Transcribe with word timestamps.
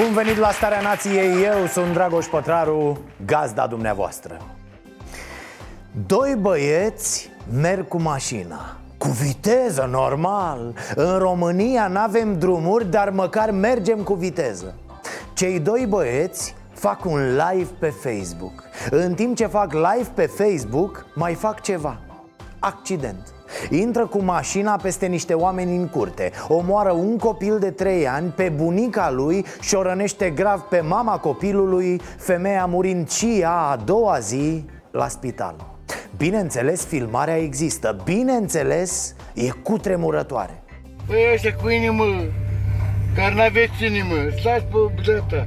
Bun 0.00 0.12
venit 0.12 0.36
la 0.36 0.50
Starea 0.50 0.80
Nației, 0.80 1.44
eu 1.44 1.66
sunt 1.66 1.92
Dragoș 1.92 2.26
Pătraru, 2.26 2.98
gazda 3.24 3.66
dumneavoastră. 3.66 4.36
Doi 6.06 6.34
băieți 6.40 7.30
merg 7.60 7.88
cu 7.88 8.00
mașina 8.00 8.76
cu 8.98 9.08
viteză, 9.08 9.88
normal. 9.90 10.74
În 10.94 11.18
România 11.18 11.88
nu 11.88 11.98
avem 11.98 12.38
drumuri, 12.38 12.90
dar 12.90 13.10
măcar 13.10 13.50
mergem 13.50 13.98
cu 13.98 14.14
viteză. 14.14 14.74
Cei 15.34 15.60
doi 15.60 15.86
băieți 15.86 16.54
fac 16.74 17.04
un 17.04 17.36
live 17.36 17.70
pe 17.78 17.88
Facebook. 17.88 18.62
În 18.90 19.14
timp 19.14 19.36
ce 19.36 19.46
fac 19.46 19.72
live 19.72 20.08
pe 20.14 20.26
Facebook, 20.26 21.06
mai 21.14 21.34
fac 21.34 21.60
ceva. 21.60 21.98
Accident 22.58 23.34
Intră 23.70 24.06
cu 24.06 24.22
mașina 24.22 24.76
peste 24.82 25.06
niște 25.06 25.34
oameni 25.34 25.76
în 25.76 25.88
curte. 25.88 26.30
Omoară 26.48 26.90
un 26.90 27.18
copil 27.18 27.58
de 27.58 27.70
3 27.70 28.08
ani 28.08 28.30
pe 28.30 28.48
bunica 28.48 29.10
lui 29.10 29.44
Și 29.60 29.74
o 29.74 29.82
rănește 29.82 30.30
grav 30.30 30.60
pe 30.60 30.80
mama 30.80 31.18
copilului 31.18 32.00
Femeia 32.18 32.64
murind 32.64 33.10
și 33.10 33.38
ea 33.40 33.52
a 33.52 33.76
doua 33.76 34.18
zi 34.18 34.64
la 34.90 35.08
spital. 35.08 35.54
Bineînțeles, 36.16 36.84
filmarea 36.84 37.36
există. 37.36 37.96
Bineînțeles, 38.04 39.14
e 39.34 39.48
cutremurătoare. 39.62 40.62
Păi 41.06 41.30
ăștia 41.32 41.54
cu 41.62 41.68
inimă, 41.68 42.04
care 43.14 43.34
n-aveți 43.34 43.84
inimă, 43.84 44.14
stați 44.38 44.64
pe 44.64 45.12
data. 45.12 45.46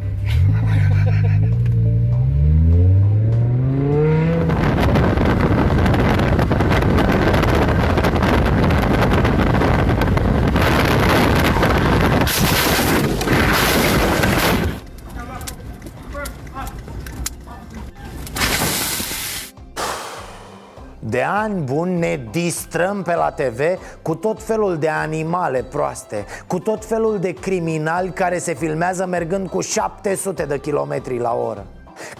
Ani 21.41 21.61
buni 21.61 21.99
ne 21.99 22.27
distrăm 22.31 23.01
pe 23.01 23.15
la 23.15 23.31
TV 23.31 23.59
cu 24.01 24.15
tot 24.15 24.43
felul 24.43 24.77
de 24.77 24.89
animale 24.89 25.63
proaste 25.63 26.25
Cu 26.47 26.59
tot 26.59 26.85
felul 26.85 27.19
de 27.19 27.33
criminali 27.33 28.09
care 28.09 28.37
se 28.37 28.53
filmează 28.53 29.05
mergând 29.05 29.49
cu 29.49 29.61
700 29.61 30.43
de 30.43 30.59
kilometri 30.59 31.19
la 31.19 31.33
oră. 31.33 31.65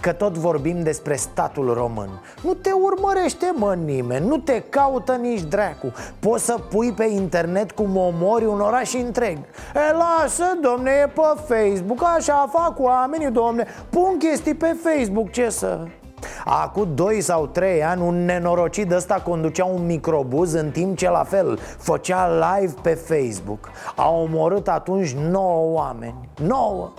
Că 0.00 0.12
tot 0.12 0.36
vorbim 0.36 0.82
despre 0.82 1.16
statul 1.16 1.72
român. 1.72 2.08
Nu 2.42 2.54
te 2.54 2.70
urmărește 2.72 3.52
mă 3.56 3.74
nimeni, 3.74 4.26
nu 4.26 4.38
te 4.38 4.62
caută 4.68 5.12
nici 5.12 5.42
dracu. 5.42 5.92
Poți 6.18 6.44
să 6.44 6.58
pui 6.70 6.92
pe 6.92 7.04
internet 7.04 7.70
cum 7.72 7.96
omori 7.96 8.44
un 8.44 8.60
oraș 8.60 8.92
întreg. 8.92 9.38
E 9.74 9.92
lasă 9.92 10.44
domne, 10.60 10.90
e 10.90 11.06
pe 11.06 11.54
Facebook, 11.54 12.02
așa 12.16 12.48
fac 12.52 12.78
oamenii 12.78 13.30
domne. 13.30 13.66
Pun 13.90 14.16
chestii 14.18 14.54
pe 14.54 14.76
Facebook, 14.82 15.30
ce 15.30 15.48
să... 15.48 15.78
Acum 16.44 16.88
2 16.94 17.20
sau 17.20 17.46
3 17.46 17.84
ani 17.84 18.02
un 18.02 18.24
nenorocit 18.24 18.92
ăsta 18.92 19.14
conducea 19.14 19.64
un 19.64 19.86
microbuz 19.86 20.52
în 20.52 20.70
timp 20.70 20.96
ce 20.96 21.10
la 21.10 21.24
fel 21.24 21.58
făcea 21.78 22.28
live 22.28 22.74
pe 22.82 22.94
Facebook. 22.94 23.70
A 23.96 24.10
omorât 24.10 24.68
atunci 24.68 25.12
9 25.12 25.72
oameni. 25.74 26.28
9 26.42 26.92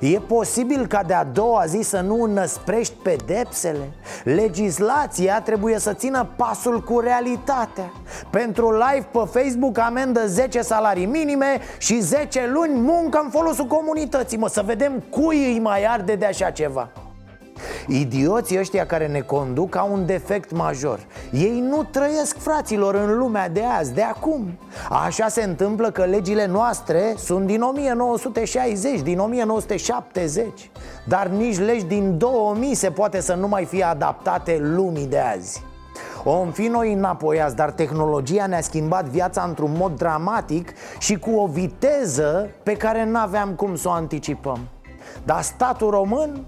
E 0.00 0.18
posibil 0.18 0.86
ca 0.86 1.02
de-a 1.02 1.24
doua 1.24 1.64
zi 1.66 1.80
să 1.82 2.00
nu 2.00 2.22
înăsprești 2.22 2.94
pedepsele? 3.02 3.92
Legislația 4.24 5.40
trebuie 5.40 5.78
să 5.78 5.92
țină 5.92 6.28
pasul 6.36 6.80
cu 6.80 7.00
realitatea. 7.00 7.92
Pentru 8.30 8.72
live 8.72 9.06
pe 9.12 9.40
Facebook 9.40 9.78
amendă 9.78 10.26
10 10.26 10.60
salarii 10.60 11.06
minime 11.06 11.60
și 11.78 12.00
10 12.00 12.50
luni 12.52 12.80
muncă 12.80 13.20
în 13.24 13.30
folosul 13.30 13.66
comunității. 13.66 14.38
Mă, 14.38 14.48
să 14.48 14.62
vedem 14.66 15.02
cui 15.10 15.52
îi 15.52 15.58
mai 15.58 15.84
arde 15.84 16.14
de 16.14 16.24
așa 16.24 16.50
ceva 16.50 16.88
Idioții 17.86 18.58
ăștia 18.58 18.86
care 18.86 19.06
ne 19.06 19.20
conduc 19.20 19.76
au 19.76 19.92
un 19.92 20.06
defect 20.06 20.52
major. 20.52 21.00
Ei 21.32 21.64
nu 21.68 21.82
trăiesc, 21.90 22.38
fraților, 22.38 22.94
în 22.94 23.18
lumea 23.18 23.48
de 23.48 23.62
azi, 23.78 23.94
de 23.94 24.02
acum. 24.02 24.58
Așa 25.04 25.28
se 25.28 25.42
întâmplă 25.42 25.90
că 25.90 26.04
legile 26.04 26.46
noastre 26.46 27.14
sunt 27.16 27.46
din 27.46 27.62
1960, 27.62 29.00
din 29.00 29.18
1970 29.18 30.70
Dar 31.04 31.26
nici 31.26 31.58
legi 31.58 31.84
din 31.84 32.18
2000 32.18 32.74
se 32.74 32.90
poate 32.90 33.20
să 33.20 33.34
nu 33.34 33.48
mai 33.48 33.64
fie 33.64 33.84
adaptate 33.84 34.58
lumii 34.60 35.06
de 35.06 35.18
azi. 35.18 35.62
Om 36.24 36.50
fi 36.50 36.66
noi 36.66 36.92
înapoiați, 36.92 37.56
dar 37.56 37.70
tehnologia 37.70 38.46
ne-a 38.46 38.60
schimbat 38.60 39.04
viața 39.04 39.42
într-un 39.42 39.72
mod 39.76 39.96
dramatic 39.96 40.72
și 40.98 41.18
cu 41.18 41.30
o 41.30 41.46
viteză 41.46 42.50
pe 42.62 42.72
care 42.72 43.04
n-aveam 43.04 43.50
cum 43.54 43.76
să 43.76 43.88
o 43.88 43.90
anticipăm. 43.90 44.58
Dar 45.24 45.42
statul 45.42 45.90
român 45.90 46.44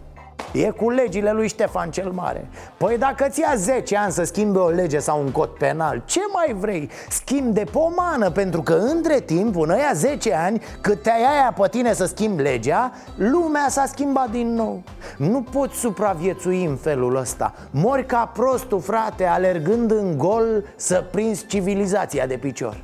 E 0.54 0.70
cu 0.70 0.90
legile 0.90 1.32
lui 1.32 1.48
Ștefan 1.48 1.90
cel 1.90 2.10
Mare 2.10 2.48
Păi 2.76 2.98
dacă 2.98 3.26
ți 3.28 3.40
ia 3.40 3.52
10 3.56 3.96
ani 3.96 4.12
să 4.12 4.24
schimbe 4.24 4.58
o 4.58 4.68
lege 4.68 4.98
sau 4.98 5.20
un 5.20 5.30
cod 5.30 5.48
penal 5.48 6.02
Ce 6.04 6.20
mai 6.32 6.56
vrei? 6.58 6.90
Schimb 7.08 7.54
de 7.54 7.64
pomană 7.72 8.30
Pentru 8.30 8.62
că 8.62 8.72
între 8.72 9.20
timp, 9.20 9.60
în 9.60 9.70
aia 9.70 9.90
10 9.94 10.34
ani 10.34 10.62
Cât 10.80 11.02
te-ai 11.02 11.24
aia 11.32 11.54
pe 11.60 11.68
tine 11.68 11.92
să 11.92 12.04
schimbi 12.04 12.42
legea 12.42 12.92
Lumea 13.16 13.66
s-a 13.68 13.86
schimbat 13.86 14.30
din 14.30 14.54
nou 14.54 14.82
Nu 15.16 15.42
poți 15.42 15.78
supraviețui 15.78 16.64
în 16.64 16.76
felul 16.76 17.16
ăsta 17.16 17.54
Mori 17.70 18.06
ca 18.06 18.30
prostul, 18.34 18.80
frate, 18.80 19.24
alergând 19.24 19.90
în 19.90 20.18
gol 20.18 20.64
Să 20.76 21.04
prinzi 21.10 21.46
civilizația 21.46 22.26
de 22.26 22.36
picior 22.36 22.76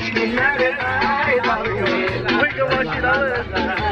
We 0.00 0.08
can 0.08 0.34
watch 2.70 2.96
it 2.96 3.04
all. 3.04 3.89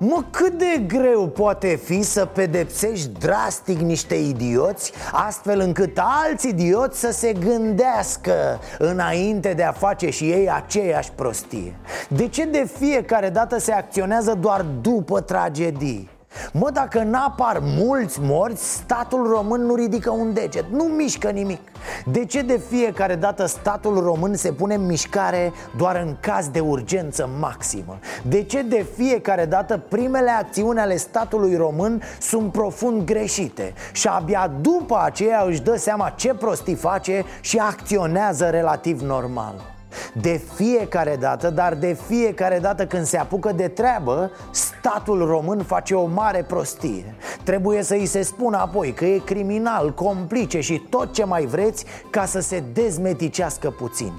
Mă, 0.00 0.24
cât 0.30 0.58
de 0.58 0.84
greu 0.86 1.28
poate 1.28 1.80
fi 1.84 2.02
să 2.02 2.24
pedepsești 2.24 3.08
drastic 3.08 3.78
niște 3.78 4.14
idioți 4.14 4.92
Astfel 5.12 5.60
încât 5.60 5.98
alți 6.00 6.48
idioți 6.48 7.00
să 7.00 7.10
se 7.10 7.32
gândească 7.32 8.60
Înainte 8.78 9.52
de 9.52 9.62
a 9.62 9.72
face 9.72 10.10
și 10.10 10.30
ei 10.30 10.50
aceeași 10.50 11.12
prostie 11.12 11.74
De 12.08 12.28
ce 12.28 12.44
de 12.44 12.68
fiecare 12.78 13.28
dată 13.28 13.58
se 13.58 13.72
acționează 13.72 14.34
doar 14.40 14.66
după 14.80 15.20
tragedii? 15.20 16.17
Mă, 16.52 16.70
dacă 16.72 17.02
n-apar 17.02 17.58
mulți 17.62 18.18
morți, 18.20 18.74
statul 18.74 19.26
român 19.26 19.60
nu 19.66 19.74
ridică 19.74 20.10
un 20.10 20.32
deget, 20.32 20.64
nu 20.70 20.84
mișcă 20.84 21.28
nimic 21.28 21.60
De 22.04 22.24
ce 22.24 22.42
de 22.42 22.60
fiecare 22.68 23.14
dată 23.14 23.46
statul 23.46 24.00
român 24.00 24.34
se 24.34 24.52
pune 24.52 24.74
în 24.74 24.86
mișcare 24.86 25.52
doar 25.76 25.96
în 26.06 26.16
caz 26.20 26.48
de 26.48 26.60
urgență 26.60 27.28
maximă? 27.40 27.98
De 28.22 28.42
ce 28.42 28.62
de 28.62 28.86
fiecare 28.96 29.44
dată 29.44 29.80
primele 29.88 30.30
acțiuni 30.30 30.78
ale 30.78 30.96
statului 30.96 31.56
român 31.56 32.02
sunt 32.20 32.52
profund 32.52 33.04
greșite 33.04 33.72
Și 33.92 34.08
abia 34.08 34.50
după 34.60 35.00
aceea 35.04 35.44
își 35.46 35.62
dă 35.62 35.76
seama 35.76 36.08
ce 36.16 36.34
prostii 36.34 36.74
face 36.74 37.24
și 37.40 37.58
acționează 37.58 38.44
relativ 38.44 39.00
normal? 39.00 39.76
De 40.12 40.40
fiecare 40.54 41.16
dată, 41.20 41.50
dar 41.50 41.74
de 41.74 41.96
fiecare 42.06 42.58
dată 42.58 42.86
când 42.86 43.04
se 43.04 43.18
apucă 43.18 43.52
de 43.52 43.68
treabă 43.68 44.30
Statul 44.50 45.26
român 45.26 45.62
face 45.62 45.94
o 45.94 46.06
mare 46.06 46.44
prostie. 46.48 47.14
Trebuie 47.44 47.82
să 47.82 47.94
îi 47.94 48.06
se 48.06 48.22
spună 48.22 48.56
apoi 48.56 48.92
că 48.92 49.04
e 49.04 49.18
criminal, 49.18 49.94
complice 49.94 50.60
și 50.60 50.86
tot 50.90 51.12
ce 51.12 51.24
mai 51.24 51.46
vreți 51.46 51.84
Ca 52.10 52.24
să 52.24 52.40
se 52.40 52.64
dezmeticească 52.72 53.70
puțin 53.70 54.12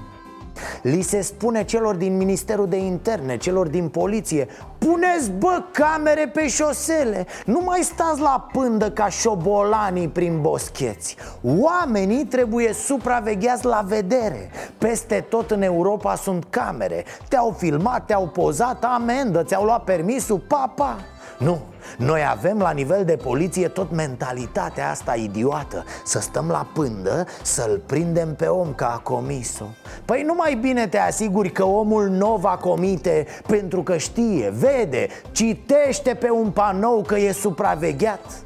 Li 0.82 1.02
se 1.02 1.22
spune 1.22 1.64
celor 1.64 1.96
din 1.96 2.18
Ministerul 2.18 2.68
de 2.68 2.78
Interne, 2.78 3.38
celor 3.38 3.68
din 3.68 3.88
poliție 3.90 4.48
Puneți, 4.78 5.32
bă, 5.32 5.64
camere 5.72 6.28
pe 6.28 6.48
șosele 6.48 7.26
Nu 7.46 7.62
mai 7.66 7.80
stați 7.82 8.22
la 8.22 8.48
pândă 8.52 8.92
ca 8.92 9.10
șobolanii 9.10 10.08
prin 10.08 10.42
boscheți. 10.42 11.16
Oamenii 11.44 12.26
trebuie 12.26 12.74
supravegheați 12.74 13.66
la 13.66 13.84
vedere. 13.86 14.50
Peste 14.78 15.26
tot 15.30 15.52
în 15.52 15.62
Europa 15.62 16.16
sunt 16.16 16.46
camere. 16.50 17.06
Te-au 17.28 17.56
filmat, 17.58 18.06
te-au 18.06 18.28
pozat, 18.28 18.84
amendă, 18.84 19.44
ți-au 19.44 19.64
luat 19.64 19.84
permisul, 19.84 20.40
papa 20.40 20.68
pa. 20.76 20.98
Nu, 21.40 21.62
noi 21.98 22.22
avem 22.30 22.58
la 22.58 22.72
nivel 22.72 23.06
de 23.06 23.16
poliție 23.16 23.68
tot 23.68 23.92
mentalitatea 23.92 24.90
asta 24.90 25.16
idiotă. 25.16 25.84
Să 26.04 26.20
stăm 26.20 26.48
la 26.48 26.68
pândă, 26.74 27.26
să-l 27.42 27.82
prindem 27.86 28.36
pe 28.36 28.46
om 28.46 28.74
ca 28.74 28.94
a 28.94 28.98
comis-o 28.98 29.66
Păi 30.06 30.24
nu 30.24 30.34
mai 30.34 30.56
bine 30.56 30.88
te 30.88 30.98
asiguri 30.98 31.52
că 31.52 31.64
omul 31.64 32.08
nu 32.08 32.36
va 32.36 32.58
comite 32.58 33.28
pentru 33.48 33.84
că 33.84 33.98
știe, 33.98 34.50
vede, 34.50 35.08
citește 35.32 36.14
pe 36.14 36.30
un 36.30 36.52
panou 36.52 37.02
că 37.02 37.18
e 37.18 37.32
supravegheat. 37.32 38.44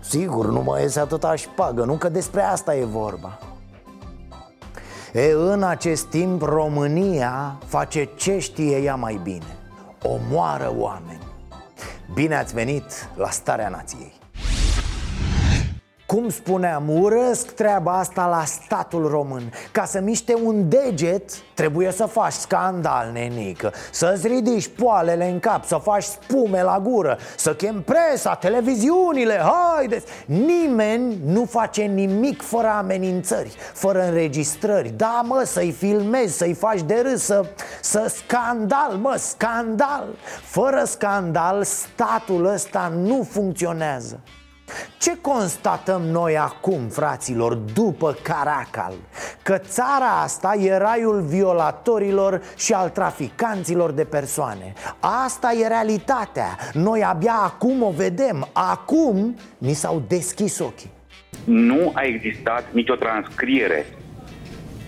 Sigur, 0.00 0.46
nu 0.46 0.62
mai 0.62 0.82
iese 0.82 1.00
atâta 1.00 1.34
șpagă, 1.34 1.84
nu 1.84 1.94
că 1.94 2.08
despre 2.08 2.42
asta 2.42 2.74
e 2.74 2.84
vorba. 2.84 3.38
E, 5.12 5.32
în 5.32 5.62
acest 5.62 6.04
timp 6.04 6.42
România 6.42 7.58
face 7.66 8.08
ce 8.16 8.38
știe 8.38 8.76
ea 8.76 8.94
mai 8.94 9.20
bine. 9.22 9.56
Omoară 10.02 10.74
oameni 10.76 11.25
Bine 12.14 12.34
ați 12.36 12.54
venit 12.54 13.08
la 13.16 13.30
Starea 13.30 13.68
Nației 13.68 14.12
cum 16.16 16.28
spuneam, 16.28 17.00
urăsc 17.00 17.50
treaba 17.50 17.98
asta 17.98 18.26
la 18.26 18.44
statul 18.44 19.08
român. 19.08 19.52
Ca 19.72 19.84
să 19.84 20.00
miște 20.00 20.34
un 20.44 20.68
deget, 20.68 21.30
trebuie 21.54 21.92
să 21.92 22.06
faci 22.06 22.32
scandal, 22.32 23.10
nenică 23.12 23.72
Să-ți 23.90 24.26
ridici 24.26 24.68
poalele 24.68 25.30
în 25.30 25.38
cap, 25.38 25.64
să 25.64 25.76
faci 25.82 26.02
spume 26.02 26.62
la 26.62 26.80
gură 26.80 27.18
Să 27.36 27.54
chem 27.54 27.82
presa, 27.82 28.34
televiziunile, 28.34 29.40
haideți. 29.42 30.06
Nimeni 30.26 31.20
nu 31.24 31.44
face 31.44 31.82
nimic 31.82 32.42
fără 32.42 32.68
amenințări, 32.68 33.56
fără 33.72 34.06
înregistrări. 34.06 34.88
Da, 34.96 35.22
mă, 35.24 35.42
să-i 35.46 35.72
filmezi, 35.72 36.36
să-i 36.36 36.54
faci 36.54 36.82
de 36.82 37.02
râs, 37.02 37.22
să, 37.22 37.44
să 37.80 38.12
scandal, 38.16 38.92
mă, 38.92 39.14
scandal. 39.18 40.06
Fără 40.42 40.82
scandal, 40.84 41.64
statul 41.64 42.46
ăsta 42.46 42.92
nu 42.96 43.26
funcționează 43.30 44.20
ce 44.98 45.18
constatăm 45.20 46.02
noi 46.02 46.38
acum, 46.38 46.88
fraților, 46.88 47.54
după 47.54 48.16
Caracal? 48.22 48.94
Că 49.42 49.58
țara 49.58 50.20
asta 50.22 50.54
e 50.54 50.76
raiul 50.76 51.20
violatorilor 51.20 52.42
și 52.56 52.72
al 52.72 52.90
traficanților 52.90 53.90
de 53.90 54.04
persoane. 54.04 54.72
Asta 55.24 55.52
e 55.52 55.66
realitatea. 55.66 56.56
Noi 56.72 57.04
abia 57.04 57.34
acum 57.44 57.82
o 57.82 57.90
vedem. 57.90 58.48
Acum 58.52 59.36
ni 59.58 59.72
s-au 59.72 60.02
deschis 60.08 60.58
ochii. 60.58 60.90
Nu 61.44 61.90
a 61.94 62.02
existat 62.02 62.64
nicio 62.72 62.94
transcriere 62.94 63.86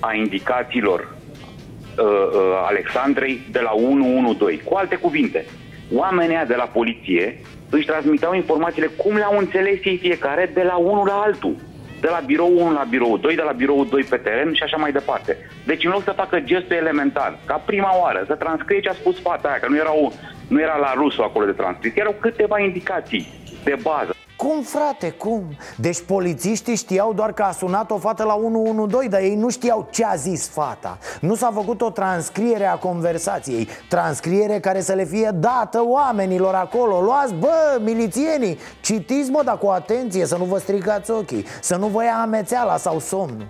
a 0.01 0.15
indicațiilor 0.15 1.01
uh, 1.01 2.05
uh, 2.05 2.41
Alexandrei 2.67 3.41
de 3.51 3.61
la 3.61 3.73
112 3.73 4.63
Cu 4.63 4.75
alte 4.75 4.97
cuvinte, 4.97 5.45
oamenii 5.93 6.45
de 6.47 6.55
la 6.55 6.65
poliție 6.65 7.41
își 7.71 7.87
transmiteau 7.87 8.35
informațiile 8.35 8.87
cum 8.87 9.17
le-au 9.17 9.39
înțeles 9.39 9.85
ei 9.85 9.97
fiecare 9.97 10.51
de 10.55 10.63
la 10.63 10.77
unul 10.77 11.07
la 11.07 11.21
altul. 11.21 11.57
De 12.01 12.09
la 12.11 12.23
birou 12.27 12.53
1 12.59 12.73
la 12.73 12.87
birou 12.89 13.17
2, 13.17 13.35
de 13.35 13.43
la 13.43 13.53
birou 13.53 13.85
2 13.85 14.05
pe 14.05 14.17
teren 14.17 14.53
și 14.53 14.63
așa 14.63 14.77
mai 14.77 14.93
departe. 14.93 15.37
Deci 15.67 15.85
în 15.85 15.91
loc 15.91 16.03
să 16.03 16.13
facă 16.17 16.41
gestul 16.41 16.77
elementar, 16.77 17.39
ca 17.45 17.63
prima 17.67 17.99
oară, 18.01 18.25
să 18.27 18.35
transcrie 18.35 18.81
ce 18.81 18.89
a 18.89 18.93
spus 18.93 19.21
fata 19.21 19.49
aia, 19.49 19.59
că 19.59 19.69
nu, 19.69 19.77
erau, 19.77 20.13
nu 20.49 20.61
era 20.61 20.77
la 20.77 20.93
rusul 20.95 21.25
acolo 21.25 21.45
de 21.45 21.53
transcris, 21.53 21.97
erau 21.97 22.15
câteva 22.21 22.59
indicații 22.59 23.29
de 23.65 23.79
bază. 23.83 24.18
Cum, 24.49 24.63
frate, 24.63 25.11
cum? 25.11 25.45
Deci 25.77 26.01
polițiștii 26.01 26.75
știau 26.75 27.13
doar 27.13 27.33
că 27.33 27.43
a 27.43 27.51
sunat 27.51 27.91
o 27.91 27.99
fată 27.99 28.25
la 28.25 28.35
112 28.35 29.09
Dar 29.09 29.21
ei 29.21 29.35
nu 29.35 29.49
știau 29.49 29.89
ce 29.91 30.05
a 30.05 30.15
zis 30.15 30.49
fata. 30.49 30.99
Nu 31.21 31.35
s-a 31.35 31.51
făcut 31.55 31.81
o 31.81 31.91
transcriere 31.91 32.67
a 32.67 32.77
conversației. 32.77 33.69
Transcriere 33.89 34.61
care 34.61 34.81
să 34.81 34.93
le 34.93 35.05
fie 35.05 35.31
dată 35.35 35.83
oamenilor 35.85 36.55
acolo. 36.55 37.01
Luați, 37.01 37.35
bă, 37.35 37.81
milițienii, 37.81 38.59
citiți, 38.81 39.31
mă, 39.31 39.43
dar 39.45 39.59
cu 39.59 39.67
atenție 39.67 40.27
Să 40.27 40.37
nu 40.37 40.45
vă 40.45 40.59
stricați 40.59 41.11
ochii 41.11 41.45
Să 41.61 41.77
nu 41.77 41.87
vă 41.87 42.05
ia 42.05 42.21
amețeala 42.21 42.77
sau 42.77 42.99
somnul. 42.99 43.47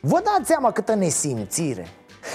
Vă 0.00 0.20
dați 0.24 0.48
seama 0.48 0.70
câtă 0.70 0.94
nesimțire. 0.94 1.86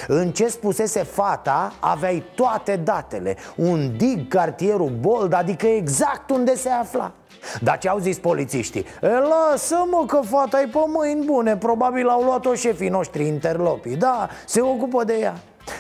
În 0.08 0.32
ce 0.32 0.48
spusese 0.48 1.04
fata 1.04 1.74
aveai 1.80 2.24
toate 2.36 2.76
datele. 2.76 3.36
Un 3.56 3.98
dig 3.98 4.28
cartierul 4.28 4.98
Bold, 5.00 5.34
adică 5.34 5.68
exact 5.68 6.30
unde 6.30 6.56
se 6.56 6.70
afla 6.70 7.14
dar 7.62 7.78
ce 7.78 7.90
au 7.90 7.98
zis 7.98 8.18
polițiștii? 8.18 8.86
E, 9.02 9.08
lasă-mă 9.08 10.04
că 10.08 10.20
fata 10.24 10.62
e 10.62 10.70
pe 10.72 10.80
mâini 10.88 11.26
bune. 11.26 11.58
Probabil 11.58 12.08
au 12.08 12.22
luat-o 12.22 12.54
șefii 12.54 12.90
noștri 12.90 13.28
interlopii. 13.28 13.96
Da, 13.96 14.30
se 14.46 14.62
ocupă 14.62 15.04
de 15.04 15.18
ea. 15.20 15.36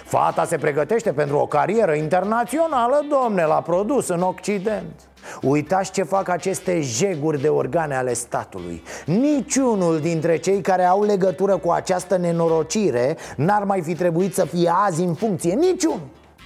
Fata 0.05 0.45
se 0.45 0.57
pregătește 0.57 1.11
pentru 1.11 1.37
o 1.37 1.45
carieră 1.45 1.93
internațională, 1.93 3.05
domne, 3.09 3.45
la 3.45 3.61
produs 3.61 4.07
în 4.07 4.21
Occident. 4.21 5.09
Uitați 5.41 5.91
ce 5.91 6.03
fac 6.03 6.29
aceste 6.29 6.81
jeguri 6.81 7.41
de 7.41 7.47
organe 7.47 7.95
ale 7.95 8.13
statului. 8.13 8.83
Niciunul 9.05 9.99
dintre 9.99 10.37
cei 10.37 10.61
care 10.61 10.83
au 10.83 11.03
legătură 11.03 11.57
cu 11.57 11.71
această 11.71 12.17
nenorocire 12.17 13.17
N-ar 13.35 13.63
mai 13.63 13.81
fi 13.81 13.95
trebuit 13.95 14.33
să 14.33 14.45
fie 14.45 14.71
azi 14.85 15.03
în 15.03 15.13
funcție. 15.13 15.53
Niciun 15.53 15.99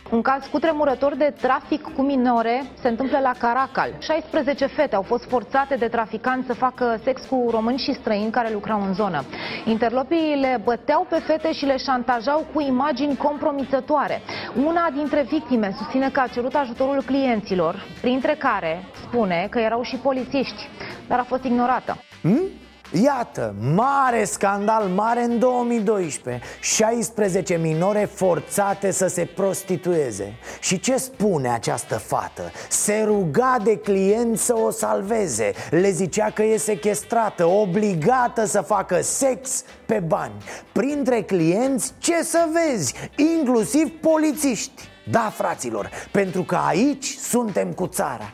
un 0.10 0.22
caz 0.22 0.46
cutremurător 0.52 1.16
de 1.16 1.34
trafic 1.42 1.82
cu 1.82 2.02
minore 2.02 2.64
se 2.82 2.88
întâmplă 2.88 3.20
la 3.20 3.32
Caracal. 3.38 3.90
16 4.00 4.66
fete 4.66 4.96
au 4.96 5.02
fost 5.02 5.24
forțate 5.30 5.76
de 5.76 5.88
traficanți 5.88 6.48
să 6.48 6.54
facă 6.54 7.00
sex 7.04 7.22
cu 7.30 7.48
români 7.52 7.78
și 7.78 7.94
străini 7.94 8.32
care 8.32 8.50
lucrau 8.54 8.82
în 8.82 8.94
zonă. 8.94 9.24
Interlopii 9.66 10.36
le 10.40 10.62
băteau 10.64 11.06
pe 11.10 11.16
fete 11.16 11.54
și 11.54 11.66
le 11.66 11.78
șantajau 11.78 12.46
cu 12.54 12.62
imagini 12.62 13.18
compromițătoare. 13.18 14.22
Una 14.66 14.90
dintre 14.94 15.22
victime 15.30 15.74
susține 15.78 16.10
că 16.10 16.20
a 16.20 16.28
cerut 16.28 16.56
ajutorul 16.56 17.04
clienților, 17.06 17.86
printre 18.02 18.36
care 18.40 18.84
spune 18.94 19.48
că 19.50 19.60
erau 19.60 19.82
și 19.82 19.96
polițiști, 19.96 20.68
dar 21.08 21.20
a 21.20 21.24
fost 21.24 21.44
ignorată. 21.44 21.98
Hmm? 22.22 22.44
Iată, 22.92 23.56
mare 23.76 24.24
scandal, 24.24 24.88
mare 24.88 25.24
în 25.24 25.40
2012 25.40 26.44
16 26.62 27.58
minore 27.58 28.10
forțate 28.14 28.92
să 28.92 29.08
se 29.08 29.26
prostitueze 29.26 30.34
Și 30.60 30.80
ce 30.80 30.98
spune 30.98 31.50
această 31.50 31.96
fată? 31.96 32.52
Se 32.70 33.04
ruga 33.06 33.58
de 33.64 33.78
clienți 33.78 34.46
să 34.46 34.58
o 34.58 34.70
salveze 34.70 35.52
Le 35.70 35.90
zicea 35.92 36.30
că 36.30 36.44
e 36.44 36.58
sequestrată, 36.58 37.46
obligată 37.46 38.46
să 38.46 38.62
facă 38.62 39.02
sex 39.02 39.64
pe 39.86 40.00
bani 40.08 40.34
Printre 40.72 41.22
clienți, 41.22 41.94
ce 41.98 42.24
să 42.24 42.48
vezi? 42.52 42.94
Inclusiv 43.36 43.90
polițiști 44.02 44.90
Da, 45.12 45.32
fraților, 45.36 45.90
pentru 46.12 46.44
că 46.44 46.60
aici 46.68 47.06
suntem 47.06 47.72
cu 47.74 47.88
țara 47.88 48.34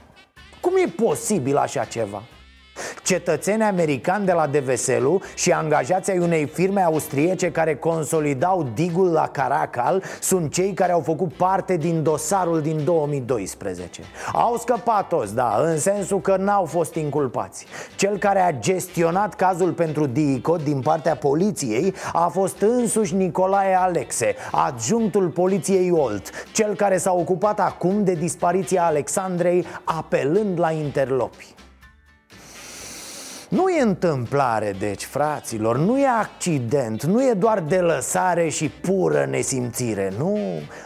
Cum 0.59 0.73
e 0.85 0.89
posibil 0.89 1.57
așa 1.57 1.83
ceva? 1.83 2.23
Cetățeni 3.03 3.63
americani 3.63 4.25
de 4.25 4.31
la 4.31 4.47
Deveselu 4.47 5.21
și 5.35 5.51
angajații 5.51 6.11
ai 6.11 6.19
unei 6.19 6.45
firme 6.45 6.81
austriece 6.81 7.51
care 7.51 7.75
consolidau 7.75 8.67
digul 8.73 9.11
la 9.11 9.27
Caracal 9.27 10.03
Sunt 10.21 10.53
cei 10.53 10.73
care 10.73 10.91
au 10.91 10.99
făcut 10.99 11.33
parte 11.33 11.77
din 11.77 12.03
dosarul 12.03 12.61
din 12.61 12.83
2012 12.83 14.01
Au 14.33 14.57
scăpat 14.57 15.07
toți, 15.07 15.35
da, 15.35 15.61
în 15.63 15.79
sensul 15.79 16.21
că 16.21 16.35
n-au 16.37 16.65
fost 16.65 16.95
inculpați. 16.95 17.65
Cel 17.95 18.17
care 18.17 18.39
a 18.39 18.51
gestionat 18.51 19.33
cazul 19.33 19.71
pentru 19.71 20.05
DICO 20.05 20.55
din 20.55 20.81
partea 20.81 21.15
poliției 21.15 21.93
a 22.13 22.27
fost 22.27 22.61
însuși 22.61 23.15
Nicolae 23.15 23.75
Alexe, 23.75 24.35
adjunctul 24.51 25.27
poliției 25.27 25.91
Olt 25.91 26.29
Cel 26.51 26.75
care 26.75 26.97
s-a 26.97 27.13
ocupat 27.13 27.59
acum 27.59 28.03
de 28.03 28.13
dispariția 28.13 28.83
Alexandrei 28.83 29.65
apelând 29.83 30.59
la 30.59 30.71
interlopi 30.71 31.55
nu 33.49 33.69
e 33.69 33.81
întâmplare, 33.81 34.75
deci, 34.79 35.03
fraților, 35.03 35.77
nu 35.77 35.99
e 35.99 36.07
accident, 36.19 37.03
nu 37.03 37.23
e 37.23 37.33
doar 37.33 37.59
de 37.59 37.77
lăsare 37.77 38.49
și 38.49 38.69
pură 38.69 39.27
nesimțire, 39.29 40.13
nu, 40.17 40.37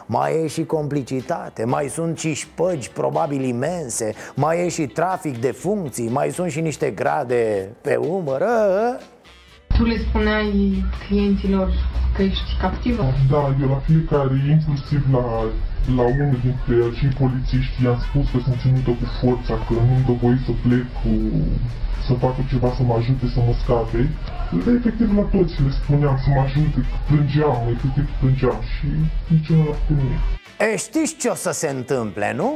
mai 0.06 0.44
e 0.44 0.48
și 0.48 0.66
complicitate, 0.66 1.63
mai 1.63 1.88
sunt 1.88 2.18
și 2.18 2.34
șpăgi 2.34 2.92
probabil 2.92 3.44
imense, 3.44 4.13
mai 4.36 4.66
e 4.66 4.70
și 4.70 4.88
trafic 4.88 5.38
de 5.38 5.51
funcții, 5.51 6.10
mai 6.10 6.32
sunt 6.32 6.51
și 6.51 6.62
niște 6.62 6.89
grade 6.89 7.70
pe 7.82 7.96
umăr. 7.96 8.44
Ă? 9.79 9.83
Tu 9.83 9.86
le 9.86 9.98
spuneai 9.98 10.83
clienților 11.07 11.69
că 12.15 12.21
ești 12.21 12.57
captivă? 12.62 13.03
Da, 13.29 13.55
eu 13.62 13.69
la 13.69 13.81
fiecare, 13.88 14.36
inclusiv 14.50 15.01
la 15.12 15.43
la 15.95 16.01
unul 16.01 16.39
dintre 16.45 16.75
acei 16.89 17.13
polițiști 17.19 17.83
i-am 17.83 18.00
spus 18.07 18.25
că 18.31 18.38
sunt 18.45 18.59
ținută 18.62 18.91
cu 19.00 19.05
forța, 19.19 19.53
că 19.65 19.74
nu-mi 19.74 20.05
dă 20.07 20.13
voie 20.21 20.39
să 20.45 20.51
plec 20.63 20.86
cu, 21.00 21.12
să 22.07 22.13
facă 22.13 22.41
ceva 22.51 22.69
să 22.77 22.83
mă 22.83 22.93
ajute 23.00 23.25
să 23.33 23.39
mă 23.48 23.53
scape. 23.62 24.01
Dar 24.63 24.74
efectiv 24.79 25.09
la 25.17 25.25
toți 25.36 25.62
le 25.63 25.71
spuneam 25.79 26.17
să 26.24 26.29
mă 26.36 26.41
ajute, 26.48 26.79
că 26.89 26.95
plângeam, 27.07 27.62
efectiv 27.75 28.07
plângeam 28.19 28.59
și 28.74 28.88
nici 29.33 29.50
nu 29.50 29.62
a 29.62 29.74
făcut 29.79 29.95
nimic. 30.01 30.21
E, 30.65 30.77
știți 30.77 31.15
ce 31.21 31.27
o 31.36 31.36
să 31.45 31.51
se 31.62 31.69
întâmple, 31.77 32.33
nu? 32.41 32.50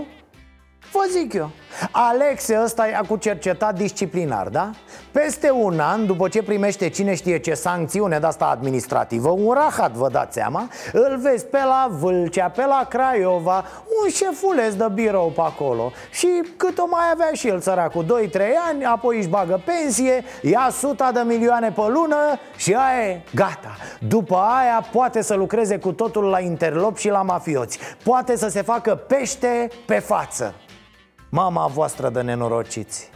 Vă 0.94 1.06
zic 1.12 1.34
eu. 1.34 1.50
Alexe 1.92 2.60
ăsta 2.64 2.88
i-a 2.88 3.02
cu 3.08 3.16
cercetat 3.16 3.76
disciplinar, 3.76 4.48
da? 4.48 4.70
Peste 5.12 5.52
un 5.52 5.80
an, 5.80 6.06
după 6.06 6.28
ce 6.28 6.44
primește 6.44 6.90
cine 6.90 7.16
știe 7.16 7.40
ce 7.40 7.54
sancțiune 7.54 8.20
de 8.20 8.26
asta 8.26 8.46
administrativă 8.46 9.30
Un 9.30 9.54
rahat, 9.54 9.92
vă 9.92 10.10
dați 10.10 10.34
seama 10.34 10.68
Îl 10.92 11.18
vezi 11.22 11.46
pe 11.46 11.58
la 11.58 11.88
Vâlcea, 11.92 12.50
pe 12.50 12.66
la 12.66 12.86
Craiova 12.90 13.66
Un 14.04 14.10
șefuleț 14.10 14.74
de 14.74 14.88
birou 14.94 15.32
pe 15.36 15.42
acolo. 15.42 15.92
Și 16.12 16.28
cât 16.58 16.78
o 16.78 16.86
mai 16.90 17.04
avea 17.14 17.30
și 17.34 17.48
el 17.48 17.60
săracul 17.60 18.30
2-3 18.30 18.40
ani, 18.70 18.86
apoi 18.86 19.18
își 19.18 19.28
bagă 19.28 19.62
pensie 19.66 20.24
Ia 20.42 20.70
suta 20.72 21.12
de 21.12 21.22
milioane 21.26 21.72
pe 21.72 21.82
lună 21.88 22.40
și 22.56 22.74
aia 22.74 23.10
e 23.10 23.22
gata. 23.36 23.76
După 24.00 24.36
aia 24.36 24.86
poate 24.92 25.22
să 25.22 25.34
lucreze 25.34 25.78
cu 25.78 25.92
totul 25.92 26.24
la 26.24 26.40
interlop 26.40 26.98
și 26.98 27.10
la 27.10 27.22
mafioți. 27.22 27.80
Poate 28.04 28.38
să 28.38 28.48
se 28.48 28.62
facă 28.62 28.96
pește 28.96 29.68
pe 29.86 30.00
față 30.00 30.54
Mama 31.36 31.68
voastră 31.68 32.10
de 32.10 32.22
nenorociți. 32.22 33.10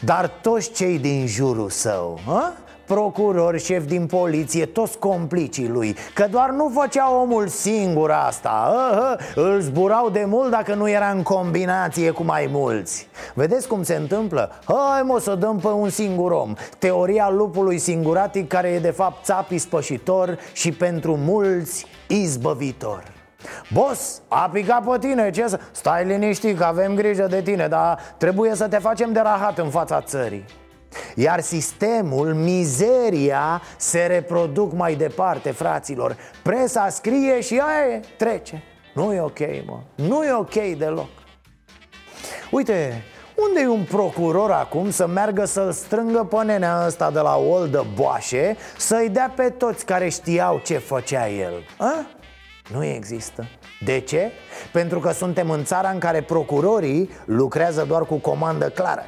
Dar 0.00 0.28
toți 0.28 0.70
cei 0.70 0.98
din 0.98 1.26
jurul 1.26 1.70
său 1.70 2.18
a? 2.28 2.52
Procurori, 2.86 3.64
șef 3.64 3.84
din 3.86 4.06
poliție, 4.06 4.66
toți 4.66 4.98
complicii 4.98 5.68
lui 5.68 5.96
Că 6.14 6.26
doar 6.30 6.50
nu 6.50 6.70
făcea 6.74 7.14
omul 7.14 7.48
singur 7.48 8.10
asta 8.10 8.48
a, 8.48 9.00
a, 9.00 9.16
Îl 9.34 9.60
zburau 9.60 10.10
de 10.10 10.24
mult 10.26 10.50
dacă 10.50 10.74
nu 10.74 10.88
era 10.88 11.10
în 11.10 11.22
combinație 11.22 12.10
cu 12.10 12.22
mai 12.22 12.48
mulți. 12.50 13.08
Vedeți 13.34 13.68
cum 13.68 13.82
se 13.82 13.94
întâmplă? 13.94 14.50
Hai 14.64 15.02
mă 15.02 15.20
să 15.20 15.34
dăm 15.34 15.58
pe 15.58 15.68
un 15.68 15.88
singur 15.88 16.30
om. 16.30 16.54
Teoria 16.78 17.30
lupului 17.30 17.78
singuratic 17.78 18.48
care 18.48 18.68
e 18.68 18.78
de 18.78 18.90
fapt 18.90 19.24
țap 19.24 19.50
ispășitor 19.50 20.38
Și 20.52 20.72
pentru 20.72 21.16
mulți 21.16 21.86
izbăvitor 22.08 23.20
Boss, 23.72 24.22
a 24.28 24.48
picat 24.52 24.84
pe 24.84 24.98
tine, 24.98 25.30
ce 25.30 25.46
să... 25.48 25.60
Stai 25.70 26.04
liniștit 26.04 26.58
că 26.58 26.64
avem 26.64 26.94
grijă 26.94 27.26
de 27.26 27.42
tine 27.42 27.68
Dar 27.68 27.98
trebuie 28.16 28.54
să 28.54 28.68
te 28.68 28.78
facem 28.78 29.12
de 29.12 29.20
rahat 29.20 29.58
în 29.58 29.70
fața 29.70 30.00
țării. 30.00 30.44
Iar 31.14 31.40
sistemul, 31.40 32.34
mizeria, 32.34 33.62
se 33.76 34.06
reproduc 34.06 34.72
mai 34.72 34.94
departe, 34.94 35.50
fraților. 35.50 36.16
Presa 36.42 36.88
scrie 36.88 37.40
și 37.40 37.54
aia 37.54 38.00
trece. 38.18 38.62
Nu 38.94 39.12
e 39.12 39.20
ok, 39.20 39.38
mă, 39.66 39.80
nu 39.94 40.24
e 40.24 40.32
ok 40.32 40.54
deloc. 40.78 41.08
Uite, 42.50 43.04
unde 43.48 43.60
e 43.60 43.68
un 43.68 43.84
procuror 43.84 44.50
acum 44.50 44.90
să 44.90 45.06
meargă 45.06 45.44
să-l 45.44 45.72
strângă 45.72 46.24
pe 46.24 46.44
nenea 46.44 46.82
ăsta 46.86 47.10
de 47.10 47.18
la 47.18 47.36
Oldă 47.36 47.86
Boașe 47.94 48.56
Să-i 48.76 49.08
dea 49.08 49.32
pe 49.36 49.50
toți 49.50 49.84
care 49.84 50.08
știau 50.08 50.60
ce 50.64 50.78
făcea 50.78 51.28
el? 51.28 51.52
A? 51.78 52.06
Nu 52.70 52.84
există. 52.84 53.48
De 53.84 54.00
ce? 54.00 54.30
Pentru 54.72 54.98
că 55.00 55.12
suntem 55.12 55.50
în 55.50 55.64
țara 55.64 55.88
în 55.90 55.98
care 55.98 56.22
procurorii 56.22 57.10
lucrează 57.24 57.84
doar 57.84 58.04
cu 58.04 58.16
comandă 58.16 58.68
clară. 58.68 59.04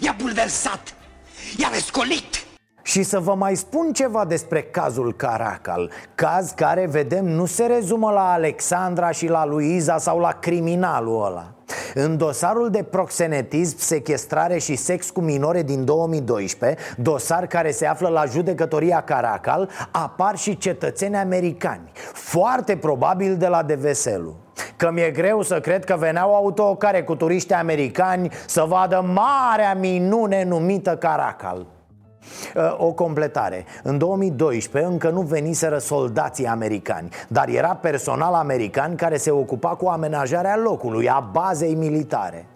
I-a 0.00 0.14
bulversat, 0.18 0.94
i-a 1.58 1.68
răscolit! 1.72 2.44
Și 2.82 3.02
să 3.02 3.20
vă 3.20 3.34
mai 3.34 3.54
spun 3.54 3.92
ceva 3.92 4.24
despre 4.24 4.62
cazul 4.62 5.14
Caracal. 5.14 5.90
Caz 6.14 6.50
care, 6.50 6.86
vedem, 6.86 7.24
nu 7.24 7.46
se 7.46 7.66
rezumă 7.66 8.10
la 8.10 8.32
Alexandra 8.32 9.10
și 9.10 9.26
la 9.26 9.44
Luiza 9.44 9.98
sau 9.98 10.18
la 10.18 10.32
criminalul 10.32 11.24
ăla 11.24 11.55
în 11.94 12.16
dosarul 12.16 12.70
de 12.70 12.82
proxenetism, 12.82 13.76
sequestrare 13.78 14.58
și 14.58 14.76
sex 14.76 15.10
cu 15.10 15.20
minore 15.20 15.62
din 15.62 15.84
2012 15.84 16.80
Dosar 16.96 17.46
care 17.46 17.70
se 17.70 17.86
află 17.86 18.08
la 18.08 18.24
judecătoria 18.24 19.00
Caracal 19.00 19.70
Apar 19.90 20.36
și 20.36 20.58
cetățeni 20.58 21.16
americani 21.16 21.90
Foarte 22.12 22.76
probabil 22.76 23.36
de 23.36 23.46
la 23.46 23.62
Deveselu 23.62 24.36
Că 24.76 24.90
mi-e 24.90 25.10
greu 25.10 25.42
să 25.42 25.60
cred 25.60 25.84
că 25.84 25.96
veneau 25.98 26.34
autocare 26.34 27.02
cu 27.02 27.14
turiști 27.14 27.52
americani 27.52 28.32
Să 28.46 28.64
vadă 28.68 29.04
marea 29.14 29.74
minune 29.74 30.44
numită 30.44 30.96
Caracal. 30.96 31.58
Uh, 31.58 31.75
o 32.76 32.92
completare. 32.92 33.64
În 33.82 33.98
2012 33.98 34.90
încă 34.90 35.10
nu 35.10 35.20
veniseră 35.20 35.78
soldații 35.78 36.46
americani 36.46 37.08
Dar 37.28 37.48
era 37.48 37.74
personal 37.74 38.34
american 38.34 38.94
care 38.94 39.16
se 39.16 39.30
ocupa 39.30 39.68
cu 39.68 39.86
amenajarea 39.86 40.56
locului, 40.56 41.08
a 41.08 41.28
bazei 41.32 41.74
militare 41.74 42.46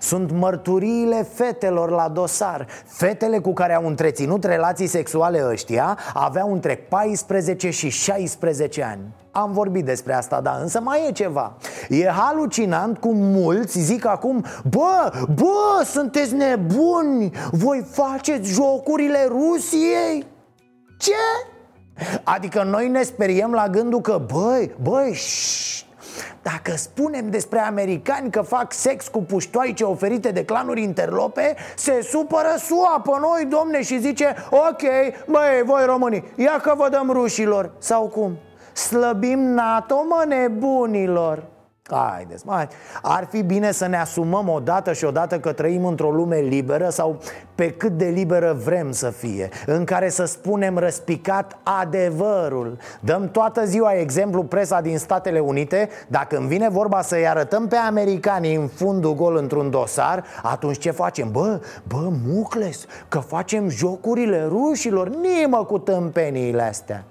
sunt 0.00 0.30
mărturiile 0.30 1.26
fetelor 1.34 1.90
la 1.90 2.08
dosar 2.08 2.66
Fetele 2.84 3.38
cu 3.38 3.52
care 3.52 3.74
au 3.74 3.86
întreținut 3.86 4.44
relații 4.44 4.86
sexuale 4.86 5.46
ăștia 5.50 5.98
Aveau 6.14 6.52
între 6.52 6.74
14 6.74 7.70
și 7.70 7.88
16 7.88 8.82
ani 8.82 9.02
am 9.36 9.52
vorbit 9.52 9.84
despre 9.84 10.14
asta, 10.14 10.40
da, 10.40 10.58
însă 10.60 10.80
mai 10.80 11.06
e 11.08 11.12
ceva 11.12 11.56
E 11.88 12.08
halucinant 12.08 12.98
cum 12.98 13.16
mulți 13.16 13.80
zic 13.80 14.06
acum 14.06 14.44
Bă, 14.68 15.12
bă, 15.34 15.84
sunteți 15.84 16.34
nebuni 16.34 17.30
Voi 17.50 17.86
faceți 17.90 18.52
jocurile 18.52 19.26
Rusiei? 19.28 20.26
Ce? 20.98 21.12
Adică 22.24 22.62
noi 22.62 22.88
ne 22.88 23.02
speriem 23.02 23.52
la 23.52 23.68
gândul 23.68 24.00
că 24.00 24.20
Băi, 24.32 24.74
băi, 24.82 25.12
șș, 25.12 25.83
dacă 26.44 26.76
spunem 26.76 27.30
despre 27.30 27.58
americani 27.58 28.30
că 28.30 28.42
fac 28.42 28.72
sex 28.72 29.08
cu 29.08 29.22
puștoaice 29.22 29.84
oferite 29.84 30.30
de 30.30 30.44
clanuri 30.44 30.82
interlope 30.82 31.54
Se 31.76 32.02
supără 32.02 32.54
SUA 32.58 33.00
pe 33.04 33.10
noi, 33.20 33.44
domne, 33.44 33.82
și 33.82 33.98
zice 33.98 34.34
Ok, 34.50 34.82
băi, 35.26 35.62
voi 35.64 35.84
românii, 35.84 36.24
ia 36.36 36.60
că 36.62 36.74
vă 36.76 36.88
dăm 36.88 37.10
rușilor 37.10 37.70
Sau 37.78 38.06
cum? 38.06 38.36
Slăbim 38.72 39.38
NATO, 39.38 40.04
mă, 40.08 40.24
nebunilor 40.28 41.53
Haideți, 41.94 42.46
mai. 42.46 42.68
Ar 43.02 43.26
fi 43.30 43.42
bine 43.42 43.72
să 43.72 43.86
ne 43.86 43.96
asumăm 43.96 44.48
odată 44.48 44.92
și 44.92 45.04
odată 45.04 45.38
că 45.38 45.52
trăim 45.52 45.84
într-o 45.84 46.10
lume 46.10 46.38
liberă 46.38 46.88
sau 46.88 47.20
pe 47.54 47.70
cât 47.70 47.92
de 47.92 48.04
liberă 48.04 48.56
vrem 48.64 48.92
să 48.92 49.10
fie 49.10 49.48
În 49.66 49.84
care 49.84 50.08
să 50.08 50.24
spunem 50.24 50.78
răspicat 50.78 51.58
adevărul 51.80 52.76
Dăm 53.00 53.28
toată 53.30 53.64
ziua 53.64 53.92
exemplu 53.92 54.44
presa 54.44 54.80
din 54.80 54.98
Statele 54.98 55.38
Unite 55.38 55.88
Dacă 56.08 56.36
îmi 56.36 56.48
vine 56.48 56.68
vorba 56.68 57.02
să-i 57.02 57.28
arătăm 57.28 57.68
pe 57.68 57.76
americani 57.76 58.54
în 58.54 58.66
fundul 58.66 59.14
gol 59.14 59.36
într-un 59.36 59.70
dosar 59.70 60.24
Atunci 60.42 60.78
ce 60.78 60.90
facem? 60.90 61.30
Bă, 61.30 61.60
bă, 61.88 62.08
mucles, 62.26 62.86
că 63.08 63.18
facem 63.18 63.68
jocurile 63.68 64.44
rușilor 64.48 65.08
Nimă 65.08 65.64
cu 65.64 65.78
tâmpeniile 65.78 66.62
astea 66.62 67.04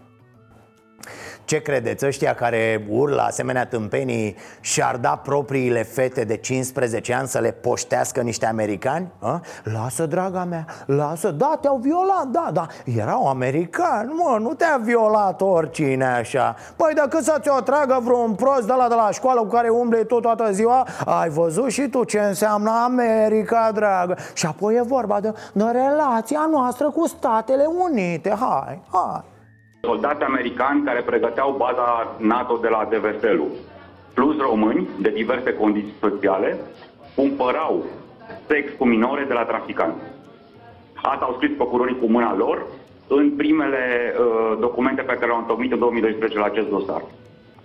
ce 1.46 1.62
credeți? 1.62 2.06
Ăștia 2.06 2.34
care 2.34 2.86
urlă 2.90 3.22
asemenea 3.22 3.66
tâmpenii 3.66 4.36
și-ar 4.60 4.96
da 4.96 5.10
propriile 5.24 5.84
fete 5.84 6.24
de 6.24 6.38
15 6.38 7.14
ani 7.14 7.28
să 7.28 7.40
le 7.40 7.52
poștească 7.52 8.22
niște 8.22 8.46
americani? 8.46 9.12
A? 9.20 9.42
Lasă, 9.64 10.06
draga 10.06 10.44
mea, 10.44 10.66
lasă, 10.86 11.32
da, 11.32 11.58
te-au 11.62 11.78
violat, 11.78 12.28
da, 12.28 12.50
da. 12.54 12.68
Erau 12.98 13.28
americani, 13.28 14.12
mă, 14.14 14.38
nu 14.40 14.54
te-a 14.54 14.80
violat 14.84 15.42
oricine 15.42 16.06
așa. 16.06 16.56
Păi 16.76 16.94
dacă 16.96 17.20
să 17.22 17.38
ți-o 17.42 17.60
tragă 17.60 18.00
vreun 18.04 18.34
prost 18.34 18.68
de 18.68 18.74
la 18.78 18.88
de 18.88 18.96
la 18.96 19.10
școală 19.12 19.40
cu 19.40 19.48
care 19.48 19.70
umble 19.70 20.04
tot 20.04 20.22
toată 20.22 20.52
ziua? 20.52 20.88
Ai 21.06 21.30
văzut 21.30 21.72
și 21.72 21.82
tu 21.88 22.04
ce 22.04 22.20
înseamnă 22.20 22.72
America, 22.84 23.72
dragă. 23.74 24.18
Și 24.34 24.46
apoi 24.46 24.76
e 24.76 24.82
vorba 24.82 25.20
de, 25.20 25.34
de 25.54 25.64
relația 25.64 26.48
noastră 26.52 26.90
cu 26.90 27.08
Statele 27.08 27.66
Unite. 27.66 28.30
Hai, 28.40 28.82
hai 28.92 29.33
soldați 29.88 30.24
americani 30.24 30.84
care 30.84 31.02
pregăteau 31.02 31.56
baza 31.58 32.16
NATO 32.20 32.58
de 32.62 32.68
la 32.68 32.88
Deveselu, 32.90 33.48
plus 34.14 34.38
români 34.38 34.88
de 35.00 35.10
diverse 35.10 35.54
condiții 35.54 35.94
sociale, 36.00 36.60
cumpărau 37.16 37.86
sex 38.48 38.72
cu 38.78 38.86
minore 38.86 39.24
de 39.28 39.34
la 39.34 39.44
traficanți. 39.44 40.04
Asta 40.96 41.26
au 41.26 41.34
scris 41.36 41.56
procurorii 41.56 42.00
cu 42.00 42.06
mâna 42.06 42.36
lor 42.36 42.66
în 43.08 43.32
primele 43.36 44.14
uh, 44.20 44.58
documente 44.60 45.02
pe 45.02 45.14
care 45.14 45.26
le-au 45.26 45.40
întocmit 45.40 45.72
în 45.72 45.80
2012 45.80 46.40
la 46.40 46.46
acest 46.46 46.70
dosar. 46.70 47.02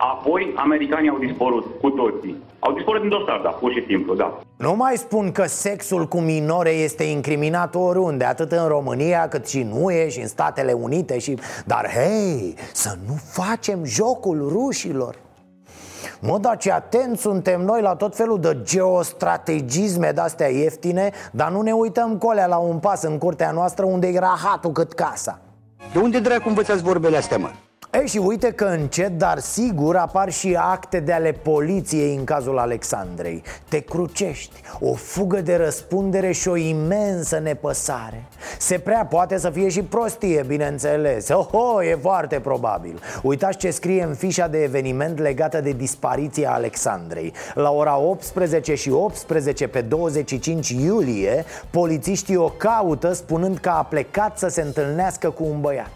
Apoi, 0.00 0.52
americanii 0.56 1.10
au 1.10 1.18
dispărut 1.18 1.64
cu 1.80 1.90
toții. 1.90 2.36
Au 2.58 2.72
dispărut 2.72 3.00
din 3.00 3.10
dosar, 3.10 3.40
da, 3.42 3.48
pur 3.48 3.72
și 3.72 3.84
simplu, 3.86 4.14
da. 4.14 4.38
Nu 4.56 4.74
mai 4.76 4.96
spun 4.96 5.32
că 5.32 5.44
sexul 5.46 6.06
cu 6.06 6.18
minore 6.18 6.70
este 6.70 7.04
incriminat 7.04 7.74
oriunde, 7.74 8.24
atât 8.24 8.52
în 8.52 8.68
România 8.68 9.28
cât 9.28 9.48
și 9.48 9.58
în 9.58 9.70
UE 9.82 10.08
și 10.08 10.20
în 10.20 10.26
Statele 10.26 10.72
Unite 10.72 11.18
și... 11.18 11.38
Dar 11.66 11.90
hei, 11.90 12.54
să 12.72 12.96
nu 13.06 13.14
facem 13.32 13.84
jocul 13.84 14.48
rușilor 14.52 15.14
Mă, 16.20 16.38
dar 16.38 16.56
ce 16.56 16.72
atent 16.72 17.18
suntem 17.18 17.60
noi 17.60 17.80
la 17.82 17.94
tot 17.94 18.16
felul 18.16 18.40
de 18.40 18.58
geostrategisme 18.62 20.10
de-astea 20.14 20.48
ieftine 20.48 21.10
Dar 21.32 21.50
nu 21.50 21.60
ne 21.60 21.72
uităm 21.72 22.18
colea 22.18 22.46
la 22.46 22.56
un 22.56 22.78
pas 22.78 23.02
în 23.02 23.18
curtea 23.18 23.50
noastră 23.50 23.84
unde 23.84 24.06
e 24.06 24.18
rahatul 24.18 24.72
cât 24.72 24.92
casa 24.92 25.40
De 25.92 25.98
unde 25.98 26.20
dracu 26.20 26.48
învățați 26.48 26.82
vorbele 26.82 27.16
astea, 27.16 27.38
mă? 27.38 27.48
Ei 27.92 28.06
și 28.06 28.18
uite 28.18 28.52
că 28.52 28.64
încet, 28.64 29.18
dar 29.18 29.38
sigur 29.38 29.96
apar 29.96 30.30
și 30.30 30.56
acte 30.60 31.00
de 31.00 31.12
ale 31.12 31.32
poliției 31.32 32.14
în 32.14 32.24
cazul 32.24 32.58
Alexandrei. 32.58 33.42
Te 33.68 33.80
crucești, 33.80 34.60
o 34.80 34.94
fugă 34.94 35.40
de 35.40 35.56
răspundere 35.56 36.32
și 36.32 36.48
o 36.48 36.56
imensă 36.56 37.38
nepăsare. 37.38 38.24
Se 38.58 38.78
prea 38.78 39.06
poate 39.06 39.38
să 39.38 39.50
fie 39.50 39.68
și 39.68 39.82
prostie, 39.82 40.44
bineînțeles. 40.46 41.28
Oho, 41.28 41.82
e 41.84 41.98
foarte 42.00 42.40
probabil. 42.40 43.00
Uitați 43.22 43.58
ce 43.58 43.70
scrie 43.70 44.02
în 44.02 44.14
fișa 44.14 44.48
de 44.48 44.62
eveniment 44.62 45.18
legată 45.18 45.60
de 45.60 45.70
dispariția 45.70 46.52
Alexandrei. 46.52 47.32
La 47.54 47.70
ora 47.70 47.98
18 47.98 48.74
și 48.74 48.90
18 48.90 49.66
pe 49.66 49.80
25 49.80 50.68
iulie 50.68 51.44
Polițiștii 51.70 52.36
o 52.36 52.48
caută 52.48 53.12
spunând 53.12 53.58
că 53.58 53.68
a 53.68 53.82
plecat 53.82 54.38
să 54.38 54.48
se 54.48 54.62
întâlnească 54.62 55.30
cu 55.30 55.44
un 55.44 55.60
băiat 55.60 55.92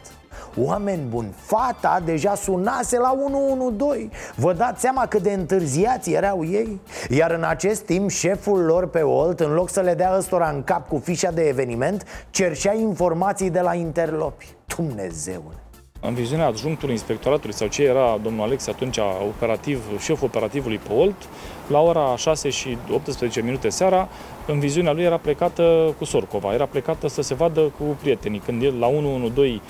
Oameni 0.56 1.02
buni, 1.09 1.35
fata 1.37 2.02
deja 2.04 2.35
sunase 2.35 2.99
la 2.99 3.18
112 3.25 4.09
Vă 4.35 4.52
dați 4.52 4.80
seama 4.80 5.06
cât 5.06 5.23
de 5.23 5.32
întârziați 5.32 6.12
erau 6.12 6.44
ei? 6.44 6.80
Iar 7.09 7.30
în 7.30 7.44
acest 7.44 7.82
timp 7.82 8.11
șeful 8.11 8.64
lor 8.64 8.88
pe 8.88 9.00
Olt, 9.00 9.40
în 9.40 9.52
loc 9.52 9.71
să 9.71 9.80
le 9.80 9.94
dea 9.94 10.16
ăstora 10.16 10.49
în 10.49 10.62
cap 10.64 10.88
cu 10.88 10.99
fișa 10.99 11.30
de 11.30 11.42
eveniment 11.42 12.04
Cerșea 12.30 12.75
informații 12.75 13.50
de 13.50 13.61
la 13.61 13.75
interlopi. 13.75 14.47
Dumnezeule 14.76 15.62
în 16.04 16.14
viziunea 16.14 16.47
adjunctului 16.47 16.94
inspectoratului 16.94 17.54
sau 17.54 17.68
ce 17.68 17.82
era 17.82 18.18
domnul 18.23 18.44
Alex 18.44 18.66
atunci 18.66 18.99
operativ, 19.28 19.82
șeful 19.99 20.26
operativului 20.26 20.78
pe 20.78 20.92
Olt, 20.92 21.28
la 21.66 21.80
ora 21.80 22.16
6 22.16 22.50
și 22.50 22.76
18 22.92 23.40
minute 23.40 23.68
seara, 23.68 24.09
în 24.47 24.59
viziunea 24.59 24.92
lui 24.92 25.02
era 25.02 25.16
plecată 25.16 25.94
cu 25.99 26.04
Sorcova, 26.04 26.54
era 26.54 26.66
plecată 26.66 27.09
să 27.09 27.23
se 27.23 27.35
vadă 27.35 27.61
cu 27.61 27.85
prietenii. 28.00 28.42
Când 28.44 28.62
el 28.62 28.78
la 28.78 28.87
112 28.87 29.61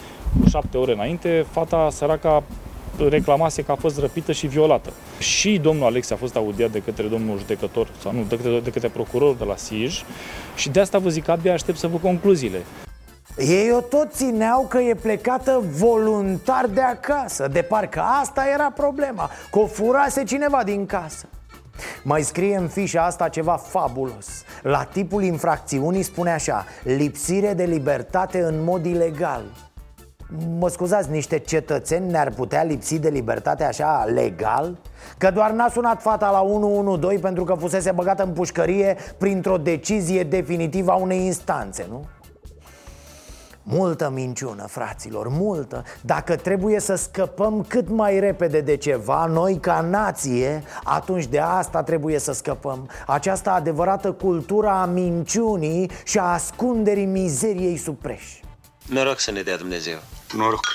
cu 0.41 0.49
7 0.49 0.77
ore 0.77 0.93
înainte, 0.93 1.47
fata 1.51 1.89
săraca 1.91 2.43
reclamase 3.09 3.63
că 3.63 3.73
a 3.73 3.75
fost 3.75 3.99
răpită 3.99 4.33
și 4.33 4.47
violată. 4.47 4.93
Și 5.19 5.59
domnul 5.63 5.85
Alex 5.85 6.11
a 6.11 6.17
fost 6.17 6.37
audiat 6.37 6.71
de 6.71 6.79
către 6.79 7.07
domnul 7.07 7.39
judecător, 7.39 7.89
sau 7.99 8.13
nu, 8.13 8.25
de 8.29 8.37
către, 8.37 8.61
de 8.61 8.71
către 8.71 8.89
procuror 8.89 9.35
de 9.35 9.45
la 9.45 9.57
SIJ 9.57 10.03
și 10.57 10.69
de 10.69 10.81
asta 10.81 10.99
vă 10.99 11.09
zic, 11.09 11.29
abia 11.29 11.53
aștept 11.53 11.79
să 11.79 11.87
văd 11.87 12.01
concluziile. 12.01 12.63
Ei 13.37 13.73
o 13.73 13.81
tot 13.81 14.13
țineau 14.13 14.67
că 14.69 14.79
e 14.79 14.95
plecată 14.95 15.63
voluntar 15.79 16.67
de 16.75 16.81
acasă 16.81 17.49
De 17.49 17.63
parcă 17.63 18.03
asta 18.21 18.45
era 18.53 18.71
problema 18.71 19.31
Că 19.51 19.59
o 19.59 19.67
furase 19.67 20.25
cineva 20.25 20.63
din 20.65 20.87
casă 20.87 21.27
mai 22.03 22.23
scrie 22.23 22.57
în 22.57 22.69
fișa 22.69 23.05
asta 23.05 23.29
ceva 23.29 23.57
fabulos 23.57 24.45
La 24.63 24.85
tipul 24.85 25.23
infracțiunii 25.23 26.03
spune 26.03 26.33
așa 26.33 26.65
Lipsire 26.83 27.55
de 27.55 27.65
libertate 27.65 28.43
în 28.43 28.65
mod 28.65 28.85
ilegal 28.85 29.43
Mă 30.59 30.69
scuzați, 30.69 31.11
niște 31.11 31.39
cetățeni 31.39 32.11
ne-ar 32.11 32.31
putea 32.31 32.63
lipsi 32.63 32.99
de 32.99 33.09
libertate 33.09 33.65
așa 33.65 34.05
legal? 34.15 34.79
Că 35.19 35.31
doar 35.31 35.51
n-a 35.51 35.69
sunat 35.69 36.03
fata 36.03 36.31
la 36.31 36.41
112 36.41 37.21
pentru 37.21 37.45
că 37.45 37.55
fusese 37.55 37.93
băgată 37.93 38.23
în 38.23 38.31
pușcărie 38.31 38.97
printr-o 39.19 39.57
decizie 39.57 40.23
definitivă 40.23 40.91
a 40.91 40.95
unei 40.95 41.25
instanțe, 41.25 41.87
nu? 41.89 42.05
Multă 43.63 44.11
minciună, 44.15 44.67
fraților, 44.67 45.29
multă 45.29 45.85
Dacă 46.01 46.37
trebuie 46.37 46.81
să 46.81 46.95
scăpăm 46.95 47.65
cât 47.69 47.89
mai 47.89 48.21
repede 48.21 48.61
de 48.61 48.77
ceva 48.77 49.27
Noi 49.27 49.59
ca 49.61 49.81
nație, 49.81 50.63
atunci 50.85 51.27
de 51.27 51.39
asta 51.39 51.83
trebuie 51.83 52.19
să 52.19 52.33
scăpăm 52.33 52.91
Această 53.07 53.51
adevărată 53.51 54.13
cultură 54.13 54.69
a 54.69 54.85
minciunii 54.85 55.91
și 56.05 56.19
a 56.19 56.23
ascunderii 56.23 57.05
mizeriei 57.07 57.77
supreș 57.77 58.23
Noroc 58.87 59.19
să 59.19 59.31
ne 59.31 59.43
dea 59.43 59.57
Dumnezeu 59.57 59.99
Noroc. 60.37 60.67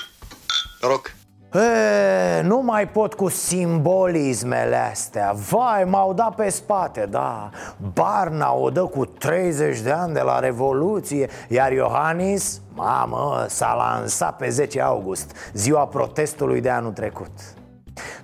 Noroc. 0.80 1.17
E, 1.54 2.42
nu 2.42 2.60
mai 2.62 2.88
pot 2.88 3.14
cu 3.14 3.28
simbolismele 3.28 4.76
astea. 4.90 5.34
Vai, 5.50 5.84
m-au 5.84 6.12
dat 6.12 6.34
pe 6.34 6.48
spate, 6.48 7.06
da. 7.10 7.50
Barna 7.92 8.54
o 8.54 8.70
dă 8.70 8.84
cu 8.84 9.04
30 9.04 9.80
de 9.80 9.90
ani 9.90 10.12
de 10.12 10.20
la 10.20 10.38
Revoluție 10.38 11.28
Iar 11.48 11.72
Iohannis, 11.72 12.60
mamă, 12.74 13.44
s-a 13.48 13.74
lansat 13.74 14.36
pe 14.36 14.48
10 14.48 14.80
august 14.80 15.36
Ziua 15.52 15.86
protestului 15.86 16.60
de 16.60 16.70
anul 16.70 16.92
trecut. 16.92 17.30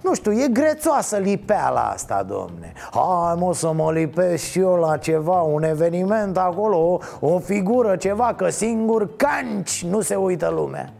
Nu 0.00 0.14
știu, 0.14 0.32
e 0.32 0.48
grețoasă 0.52 1.16
lipeala 1.16 1.80
asta, 1.80 2.22
domne. 2.22 2.72
Hai 2.90 3.34
mă 3.38 3.54
să 3.54 3.72
mă 3.72 3.92
lipesc 3.92 4.44
și 4.44 4.58
eu 4.58 4.74
la 4.74 4.96
ceva, 4.96 5.40
un 5.40 5.62
eveniment 5.62 6.38
acolo, 6.38 6.76
o, 6.76 6.98
o 7.20 7.38
figură, 7.38 7.96
ceva 7.96 8.34
Că 8.36 8.48
singur 8.48 9.16
canci 9.16 9.84
nu 9.84 10.00
se 10.00 10.14
uită 10.14 10.48
lumea 10.48 10.92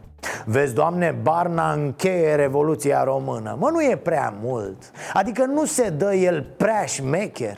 Vezi, 0.45 0.73
Doamne, 0.73 1.15
Barna 1.21 1.71
încheie 1.71 2.35
Revoluția 2.35 3.03
Română. 3.03 3.55
Mă, 3.59 3.69
nu 3.69 3.83
e 3.83 3.95
prea 3.95 4.33
mult. 4.41 4.91
Adică 5.13 5.45
nu 5.45 5.65
se 5.65 5.89
dă 5.89 6.13
el 6.13 6.45
prea 6.57 6.85
șmecher 6.85 7.57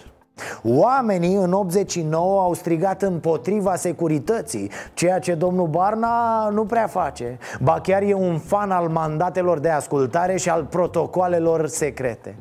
Oamenii 0.63 1.35
în 1.35 1.53
89 1.53 2.41
au 2.41 2.53
strigat 2.53 3.01
împotriva 3.01 3.75
securității 3.75 4.71
Ceea 4.93 5.19
ce 5.19 5.33
domnul 5.33 5.67
Barna 5.67 6.47
nu 6.49 6.65
prea 6.65 6.87
face. 6.87 7.37
Ba 7.59 7.79
chiar 7.83 8.01
e 8.01 8.13
un 8.13 8.37
fan 8.37 8.71
al 8.71 8.87
mandatelor 8.87 9.59
de 9.59 9.69
ascultare 9.69 10.37
și 10.37 10.49
al 10.49 10.63
protocoalelor 10.63 11.67
secrete. 11.67 12.35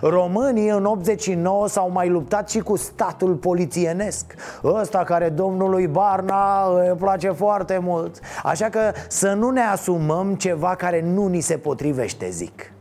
Românii 0.00 0.68
în 0.68 0.84
89 0.84 1.68
s-au 1.68 1.90
mai 1.90 2.08
luptat 2.08 2.50
și 2.50 2.58
cu 2.58 2.76
statul 2.76 3.34
polițienesc. 3.34 4.34
Ăsta 4.64 4.98
care 4.98 5.28
domnului 5.28 5.86
Barna 5.86 6.64
îi 6.64 6.96
place 6.96 7.30
foarte 7.30 7.78
mult. 7.82 8.20
Așa 8.42 8.68
că 8.68 8.80
să 9.08 9.32
nu 9.32 9.50
ne 9.50 9.62
asumăm 9.62 10.34
ceva 10.34 10.74
care 10.74 11.02
nu 11.02 11.26
ni 11.26 11.40
se 11.40 11.56
potrivește, 11.56 12.30
zic 12.30 12.72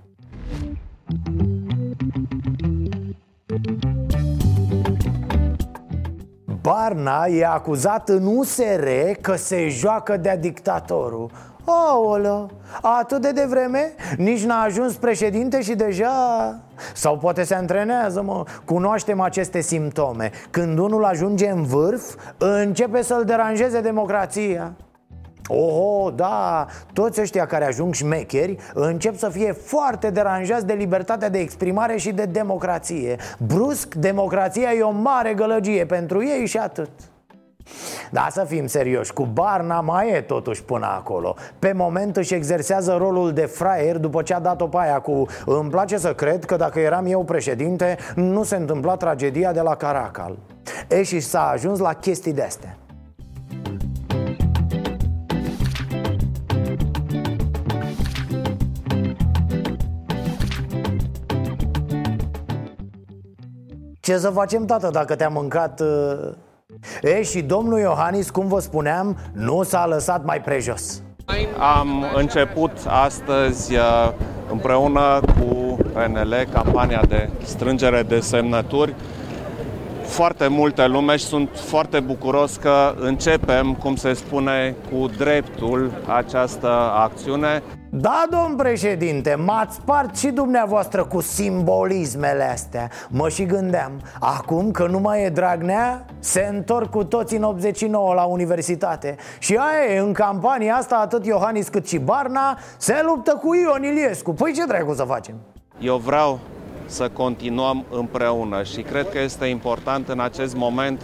Barna 6.62 7.26
e 7.26 7.46
acuzat 7.46 8.10
în 8.10 8.26
USR 8.26 8.88
că 9.22 9.36
se 9.36 9.70
joacă 9.70 10.18
de-a 10.18 10.38
dictatorul. 10.38 11.30
Aolă, 11.66 12.50
atât 12.82 13.22
de 13.22 13.32
devreme? 13.32 13.94
Nici 14.18 14.44
n-a 14.44 14.62
ajuns 14.62 14.96
președinte 14.96 15.62
și 15.62 15.76
deja... 15.76 16.12
Sau 16.94 17.18
poate 17.18 17.44
se 17.44 17.56
antrenează, 17.56 18.22
mă. 18.22 18.44
Cunoaștem 18.66 19.20
aceste 19.20 19.62
simptome. 19.62 20.32
Când 20.50 20.78
unul 20.78 21.06
ajunge 21.06 21.50
în 21.50 21.64
vârf, 21.64 22.16
începe 22.38 23.02
să-l 23.02 23.24
deranjeze 23.24 23.82
democrația 23.82 24.74
Oho, 25.54 26.10
da, 26.10 26.66
toți 26.94 27.22
ăștia 27.22 27.46
care 27.46 27.66
ajung 27.66 27.94
șmecheri 27.94 28.56
încep 28.74 29.18
să 29.18 29.30
fie 29.30 29.52
foarte 29.52 30.10
deranjați 30.10 30.66
de 30.66 30.74
libertatea 30.74 31.30
de 31.30 31.40
exprimare 31.40 31.98
și 31.98 32.12
de 32.12 32.26
democrație. 32.26 33.16
Brusc, 33.38 33.96
democrația 33.96 34.74
e 34.74 34.82
o 34.82 34.92
mare 34.92 35.34
gălăgie 35.34 35.86
pentru 35.86 36.26
ei 36.26 36.46
și 36.46 36.58
atât. 36.58 36.90
Da, 38.12 38.28
să 38.32 38.44
fim 38.48 38.68
serioși, 38.68 39.14
cu 39.14 39.26
Barna 39.26 39.82
mai 39.82 40.10
e 40.10 40.22
totuși 40.22 40.64
până 40.64 40.86
acolo. 40.86 41.36
Pe 41.60 41.72
moment 41.76 42.18
își 42.18 42.34
exersează 42.34 42.96
rolul 42.98 43.34
de 43.34 43.46
fraier 43.46 43.98
după 43.98 44.22
ce 44.22 44.34
a 44.34 44.40
dat-o 44.40 44.68
pe 44.68 44.78
aia 44.80 45.00
cu 45.00 45.26
Îmi 45.46 45.70
place 45.70 45.98
să 45.98 46.14
cred 46.14 46.46
că 46.46 46.56
dacă 46.56 46.80
eram 46.80 47.06
eu 47.06 47.24
președinte, 47.24 47.98
nu 48.16 48.44
se 48.44 48.56
întâmpla 48.56 48.96
tragedia 48.96 49.52
de 49.52 49.62
la 49.62 49.76
Caracal. 49.76 50.38
E 50.88 51.04
și 51.04 51.20
s-a 51.20 51.50
ajuns 51.50 51.80
la 51.80 51.94
chestii 51.94 52.34
de-astea 52.34 52.78
Ce 64.02 64.18
să 64.18 64.30
facem, 64.30 64.66
tată, 64.66 64.90
dacă 64.92 65.16
te-a 65.16 65.30
mâncat... 65.30 65.80
Uh... 65.80 66.34
E, 67.02 67.24
și 67.24 67.42
domnul 67.42 67.80
Iohannis, 67.80 68.30
cum 68.30 68.48
vă 68.48 68.60
spuneam, 68.60 69.18
nu 69.34 69.64
s-a 69.64 69.86
lăsat 69.86 70.26
mai 70.26 70.42
prejos. 70.42 71.02
Am 71.76 72.06
început 72.16 72.72
astăzi 72.88 73.76
uh, 73.76 74.12
împreună 74.52 75.20
cu 75.20 75.78
PNL 75.94 76.48
campania 76.54 77.04
de 77.08 77.30
strângere 77.44 78.04
de 78.04 78.20
semnături. 78.20 78.96
Foarte 80.04 80.48
multe 80.48 80.88
lume 80.88 81.16
și 81.16 81.26
sunt 81.26 81.50
foarte 81.54 82.00
bucuros 82.00 82.56
că 82.56 82.94
începem, 83.00 83.74
cum 83.74 83.96
se 83.96 84.14
spune, 84.14 84.76
cu 84.92 85.08
dreptul 85.18 85.92
această 86.08 86.70
acțiune. 86.96 87.64
Da, 87.94 88.24
domn 88.30 88.56
președinte, 88.56 89.36
m-ați 89.36 89.76
spart 89.76 90.18
și 90.18 90.28
dumneavoastră 90.28 91.04
cu 91.04 91.22
simbolismele 91.22 92.44
astea 92.44 92.90
Mă 93.10 93.30
și 93.30 93.46
gândeam, 93.46 93.92
acum 94.20 94.72
că 94.72 94.88
nu 94.88 95.00
mai 95.00 95.24
e 95.24 95.30
Dragnea, 95.30 96.06
se 96.20 96.50
întorc 96.52 96.90
cu 96.90 97.04
toți 97.04 97.36
în 97.36 97.44
89 97.44 98.14
la 98.14 98.24
universitate 98.24 99.16
Și 99.40 99.56
aia 99.56 99.96
e, 99.96 100.00
în 100.00 100.14
campania 100.14 100.76
asta, 100.76 100.96
atât 100.96 101.26
Iohannis 101.26 101.68
cât 101.68 101.88
și 101.88 101.98
Barna 101.98 102.58
se 102.78 103.02
luptă 103.06 103.40
cu 103.42 103.56
Ion 103.56 103.84
Iliescu 103.84 104.34
Păi 104.34 104.54
ce 104.54 104.66
dracu 104.66 104.94
să 104.94 105.04
facem? 105.04 105.36
Eu 105.80 105.98
vreau 105.98 106.40
să 106.86 107.10
continuăm 107.10 107.86
împreună 107.90 108.64
și 108.64 108.82
cred 108.82 109.10
că 109.10 109.20
este 109.20 109.46
important 109.46 110.08
în 110.08 110.20
acest 110.20 110.56
moment 110.56 111.02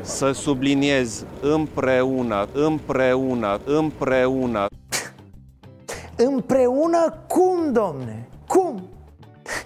să 0.00 0.32
subliniez 0.32 1.24
împreună, 1.40 2.48
împreună, 2.52 3.60
împreună. 3.64 4.66
Împreună 6.26 7.14
cum, 7.26 7.72
domne? 7.72 8.28
Cum? 8.46 8.82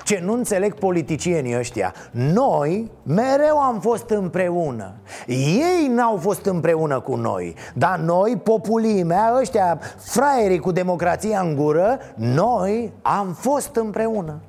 Ce 0.05 0.21
nu 0.25 0.33
înțeleg 0.33 0.75
politicienii 0.75 1.59
ăștia. 1.59 1.95
Noi 2.11 2.91
mereu 3.03 3.59
am 3.59 3.81
fost 3.81 4.11
împreună. 4.11 4.95
Ei 5.27 5.87
n-au 5.89 6.17
fost 6.17 6.45
împreună 6.47 7.01
cu 7.01 7.15
noi. 7.15 7.55
Dar 7.75 7.99
noi, 7.99 8.41
populimea, 8.43 9.35
ăștia 9.41 9.81
fraierii 9.99 10.59
cu 10.59 10.73
democrația 10.73 11.41
în 11.41 11.57
gură 11.57 11.99
Noi 12.15 12.93
am 13.03 13.33
fost 13.33 13.77
împreună. 13.77 14.41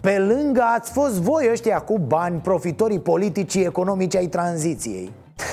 Pe 0.00 0.18
lângă 0.18 0.62
ați 0.76 0.92
fost 0.92 1.14
voi 1.14 1.48
ăștia 1.50 1.78
cu 1.78 1.98
bani, 1.98 2.40
profitorii 2.40 3.00
politici 3.00 3.54
economici 3.54 4.16
ai 4.16 4.26
tranziției 4.26 5.12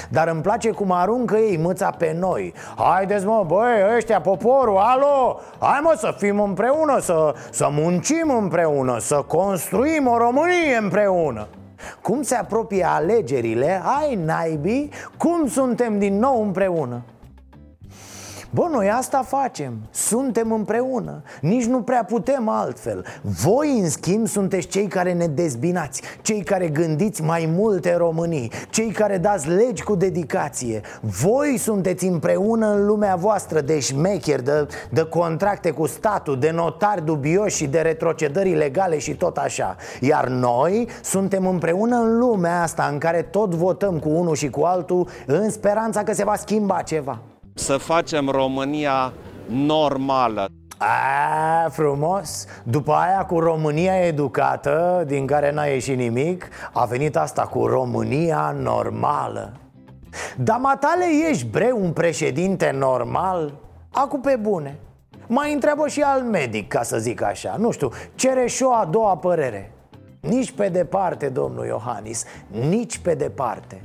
dar 0.10 0.28
îmi 0.28 0.42
place 0.42 0.72
cum 0.72 0.92
aruncă 0.92 1.38
ei 1.38 1.58
mâța 1.58 1.90
pe 1.90 2.16
noi. 2.20 2.54
Haideți 2.78 3.26
mă, 3.26 3.44
băi, 3.48 3.96
ăștia, 3.96 4.22
poporul, 4.22 4.78
alo! 4.78 5.40
Hai 5.60 5.80
mă 5.84 5.94
să 5.98 6.16
fim 6.18 6.40
împreună, 6.40 7.00
să, 7.00 7.34
să 7.52 7.70
muncim 7.72 8.30
împreună 8.38 9.00
Să 9.00 9.24
construim 9.28 10.08
o 10.08 10.18
Românie 10.18 10.78
împreună. 10.82 11.48
Cum 12.02 12.22
se 12.22 12.36
apropie 12.36 12.84
alegerile, 12.84 13.82
ai 14.00 14.16
naibii, 14.16 14.90
cum 15.18 15.48
suntem 15.48 16.00
din 16.00 16.20
nou 16.20 16.42
împreună 16.42 17.02
Bă, 18.52 18.68
noi 18.72 18.90
asta 18.90 19.24
facem, 19.24 19.74
suntem 19.92 20.52
împreună. 20.52 21.22
Nici 21.42 21.66
nu 21.66 21.82
prea 21.82 22.04
putem 22.04 22.48
altfel. 22.48 23.06
Voi, 23.22 23.80
în 23.80 23.90
schimb, 23.90 24.28
sunteți 24.28 24.68
cei 24.68 24.88
care 24.88 25.14
ne 25.14 25.28
dezbinați 25.28 26.02
Cei 26.22 26.44
care 26.44 26.68
gândiți 26.68 27.22
mai 27.22 27.50
multe 27.56 27.96
Românii 27.96 28.52
Cei 28.70 28.92
care 28.92 29.18
dați 29.18 29.50
legi 29.50 29.84
cu 29.84 29.96
dedicație. 29.96 30.82
Voi 31.02 31.58
sunteți 31.58 32.06
împreună 32.06 32.68
în 32.68 32.86
lumea 32.86 33.16
voastră 33.16 33.62
De 33.62 33.80
șmecheri, 33.80 34.44
de, 34.44 34.68
de 34.90 35.04
contracte 35.04 35.72
cu 35.72 35.86
statul 35.86 36.40
De 36.40 36.52
notari 36.52 37.06
dubioși 37.06 37.58
și 37.58 37.68
de 37.68 37.80
retrocedări 37.80 38.56
legale 38.56 38.98
și 38.98 39.16
tot 39.16 39.38
așa. 39.38 39.76
Iar 40.00 40.28
noi 40.28 40.88
suntem 41.02 41.48
împreună 41.48 41.96
în 41.96 42.18
lumea 42.18 42.62
asta 42.62 42.90
În 42.92 42.98
care 42.98 43.22
tot 43.22 43.54
votăm 43.54 44.00
cu 44.00 44.10
unul 44.10 44.36
și 44.36 44.50
cu 44.50 44.62
altul 44.62 45.08
În 45.26 45.50
speranța 45.50 46.04
că 46.04 46.14
se 46.14 46.24
va 46.24 46.36
schimba 46.36 46.82
ceva 46.82 47.20
să 47.60 47.78
facem 47.78 48.30
România 48.30 49.14
normală. 49.46 50.48
A, 50.78 51.70
frumos. 51.70 52.46
După 52.64 52.92
aia 52.92 53.26
cu 53.26 53.40
România 53.40 54.06
educată 54.06 55.04
Din 55.08 55.26
care 55.26 55.52
n-a 55.52 55.64
ieșit 55.64 55.98
nimic 55.98 56.48
A 56.74 56.86
venit 56.86 57.18
asta 57.18 57.42
cu 57.42 57.66
România 57.66 58.56
normală. 58.62 59.52
Dar 60.38 60.58
matale 60.58 61.06
ești 61.30 61.46
bre 61.46 61.72
un 61.76 61.92
președinte 61.92 62.76
normal? 62.78 63.54
Acu 63.92 64.20
pe 64.20 64.36
bune. 64.36 64.80
Mai 65.28 65.54
întreabă 65.54 65.88
și 65.88 66.02
al 66.02 66.22
medic, 66.22 66.68
ca 66.68 66.84
să 66.84 66.98
zic 66.98 67.22
așa. 67.22 67.56
Nu 67.58 67.72
știu, 67.72 67.90
cere 68.16 68.48
și 68.48 68.64
o 68.64 68.74
a 68.74 68.86
doua 68.86 69.18
părere. 69.18 69.72
Nici 70.22 70.52
pe 70.52 70.70
departe, 70.70 71.30
domnul 71.30 71.66
Iohannis. 71.66 72.24
Nici 72.70 72.98
pe 72.98 73.14
departe 73.14 73.82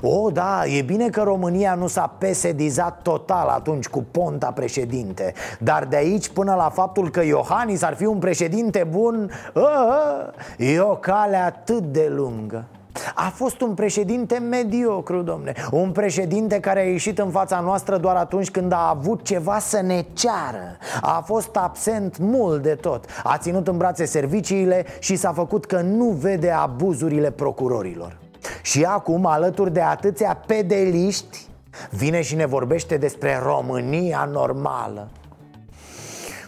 o, 0.00 0.30
da, 0.30 0.66
e 0.66 0.82
bine 0.82 1.08
că 1.08 1.22
România 1.22 1.74
nu 1.74 1.86
s-a 1.86 2.14
pesedizat 2.18 3.02
total 3.02 3.48
atunci 3.48 3.86
cu 3.86 4.04
Ponta 4.10 4.50
președinte. 4.50 5.32
Dar 5.58 5.84
de 5.84 5.96
aici 5.96 6.28
până 6.28 6.54
la 6.54 6.68
faptul 6.68 7.10
că 7.10 7.24
Iohannis 7.24 7.82
ar 7.82 7.94
fi 7.94 8.04
un 8.04 8.18
președinte 8.18 8.86
bun 8.90 9.30
a, 9.54 9.60
a, 9.60 10.30
E 10.56 10.80
o 10.80 10.96
cale 10.96 11.36
atât 11.36 11.82
de 11.82 12.12
lungă. 12.14 12.64
A 13.14 13.32
fost 13.34 13.60
un 13.60 13.74
președinte 13.74 14.38
mediocru, 14.38 15.22
domne. 15.22 15.52
Un 15.70 15.90
președinte 15.90 16.60
care 16.60 16.80
a 16.80 16.90
ieșit 16.90 17.18
în 17.18 17.30
fața 17.30 17.60
noastră 17.60 17.96
doar 17.96 18.16
atunci 18.16 18.50
când 18.50 18.72
a 18.72 18.88
avut 18.88 19.22
ceva 19.22 19.58
să 19.58 19.80
ne 19.80 20.04
ceară. 20.12 20.76
A 21.00 21.22
fost 21.26 21.56
absent 21.56 22.18
mult 22.18 22.62
de 22.62 22.74
tot. 22.74 23.04
A 23.24 23.38
ținut 23.38 23.68
în 23.68 23.76
brațe 23.76 24.04
serviciile 24.04 24.84
și 24.98 25.16
s-a 25.16 25.32
făcut 25.32 25.64
că 25.64 25.80
nu 25.80 26.04
vede 26.04 26.50
abuzurile 26.50 27.30
procurorilor 27.30 28.16
și 28.62 28.84
acum, 28.84 29.26
alături 29.26 29.72
de 29.72 29.80
atâția 29.80 30.42
pedeliști 30.46 31.46
Vine 31.90 32.22
și 32.22 32.34
ne 32.34 32.46
vorbește 32.46 32.96
despre 32.96 33.40
România 33.42 34.28
normală. 34.32 35.08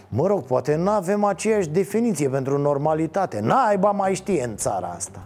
Mă 0.09 0.27
rog, 0.27 0.45
poate 0.45 0.75
nu 0.75 0.91
avem 0.91 1.25
aceeași 1.25 1.69
definiție 1.69 2.29
pentru 2.29 2.59
normalitate. 2.59 3.41
Naiba 3.41 3.91
mai 3.91 4.15
știe 4.15 4.45
în 4.45 4.57
țara 4.57 4.95
asta. 4.97 5.19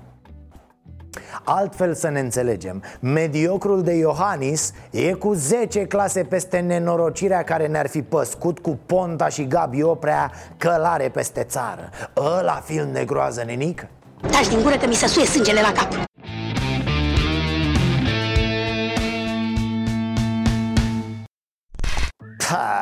Altfel 1.44 1.94
să 1.94 2.08
ne 2.08 2.20
înțelegem. 2.20 2.82
Mediocrul 3.00 3.82
de 3.82 3.92
Iohannis 3.92 4.72
e 4.90 5.12
cu 5.12 5.32
10 5.32 5.86
clase 5.86 6.22
peste 6.22 6.58
nenorocirea 6.58 7.42
care 7.42 7.66
ne-ar 7.66 7.88
fi 7.88 8.02
păscut 8.02 8.58
cu 8.58 8.78
Ponta 8.86 9.28
și 9.28 9.46
Gabi 9.46 9.82
Oprea 9.82 10.30
călare 10.56 11.08
peste 11.08 11.42
țară. 11.42 11.90
Ăla 12.16 12.62
film 12.64 12.88
negroază 12.88 13.42
nenică. 13.46 13.88
Taci 14.30 14.48
din 14.48 14.62
gură 14.62 14.76
că 14.76 14.86
mi 14.86 14.94
se 14.94 15.06
suie 15.06 15.26
sângele 15.26 15.60
la 15.60 15.72
cap 15.72 16.11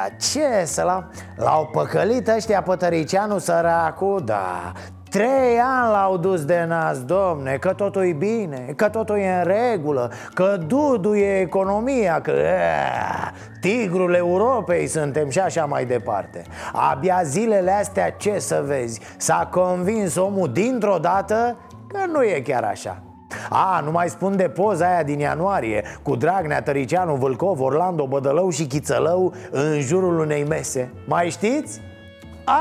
Ha, 0.01 0.09
ce 0.09 0.65
să 0.65 0.83
la... 0.83 1.09
L-au 1.37 1.67
păcălit 1.73 2.29
ăștia 2.29 2.63
pătăricianu 2.63 3.39
săracu, 3.39 4.21
da 4.25 4.73
Trei 5.11 5.59
ani 5.63 5.91
l-au 5.93 6.17
dus 6.17 6.45
de 6.45 6.65
nas, 6.69 7.05
domne, 7.05 7.57
că 7.57 7.73
totul 7.73 8.05
e 8.07 8.13
bine, 8.13 8.73
că 8.77 8.89
totul 8.89 9.17
e 9.17 9.29
în 9.29 9.45
regulă 9.45 10.13
Că 10.35 10.57
Dudu 10.67 11.15
e 11.15 11.41
economia, 11.41 12.21
că 12.21 12.31
ea, 12.31 13.33
tigrul 13.61 14.15
Europei 14.15 14.87
suntem 14.87 15.29
și 15.31 15.39
așa 15.39 15.65
mai 15.65 15.85
departe. 15.85 16.43
Abia 16.73 17.21
zilele 17.25 17.71
astea 17.71 18.11
ce 18.11 18.39
să 18.39 18.63
vezi, 18.67 19.01
s-a 19.17 19.49
convins 19.51 20.17
omul 20.17 20.53
dintr-o 20.53 20.99
dată 20.99 21.57
că 21.89 21.99
nu 22.13 22.23
e 22.23 22.41
chiar 22.41 22.65
așa 22.65 23.03
a, 23.49 23.81
nu 23.85 23.91
mai 23.91 24.09
spun 24.09 24.37
de 24.37 24.49
poza 24.49 24.87
aia 24.87 25.03
din 25.03 25.19
ianuarie 25.19 25.85
Cu 26.03 26.17
Dragnea, 26.17 26.63
Tăricianu, 26.63 27.15
Vâlcov, 27.15 27.61
Orlando, 27.61 28.07
Bădălău 28.07 28.51
și 28.51 28.67
Chițălău 28.67 29.35
În 29.51 29.81
jurul 29.81 30.19
unei 30.19 30.45
mese. 30.45 30.91
Mai 31.07 31.31
știți? 31.31 31.81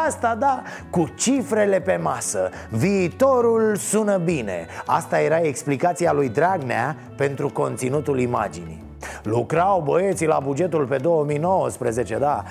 Asta 0.07 0.35
da, 0.39 0.61
cu 0.89 1.13
cifrele 1.15 1.79
pe 1.79 1.99
masă. 2.01 2.49
Viitorul 2.69 3.75
sună 3.75 4.17
bine. 4.17 4.65
Asta 4.85 5.19
era 5.19 5.37
explicația 5.37 6.13
lui 6.13 6.29
Dragnea 6.29 6.95
pentru 7.15 7.49
conținutul 7.49 8.19
imaginii 8.19 8.88
Lucrau 9.23 9.81
băieții 9.85 10.27
la 10.27 10.39
bugetul 10.43 10.85
pe 10.85 10.97
2019, 10.97 12.17
da 12.17 12.43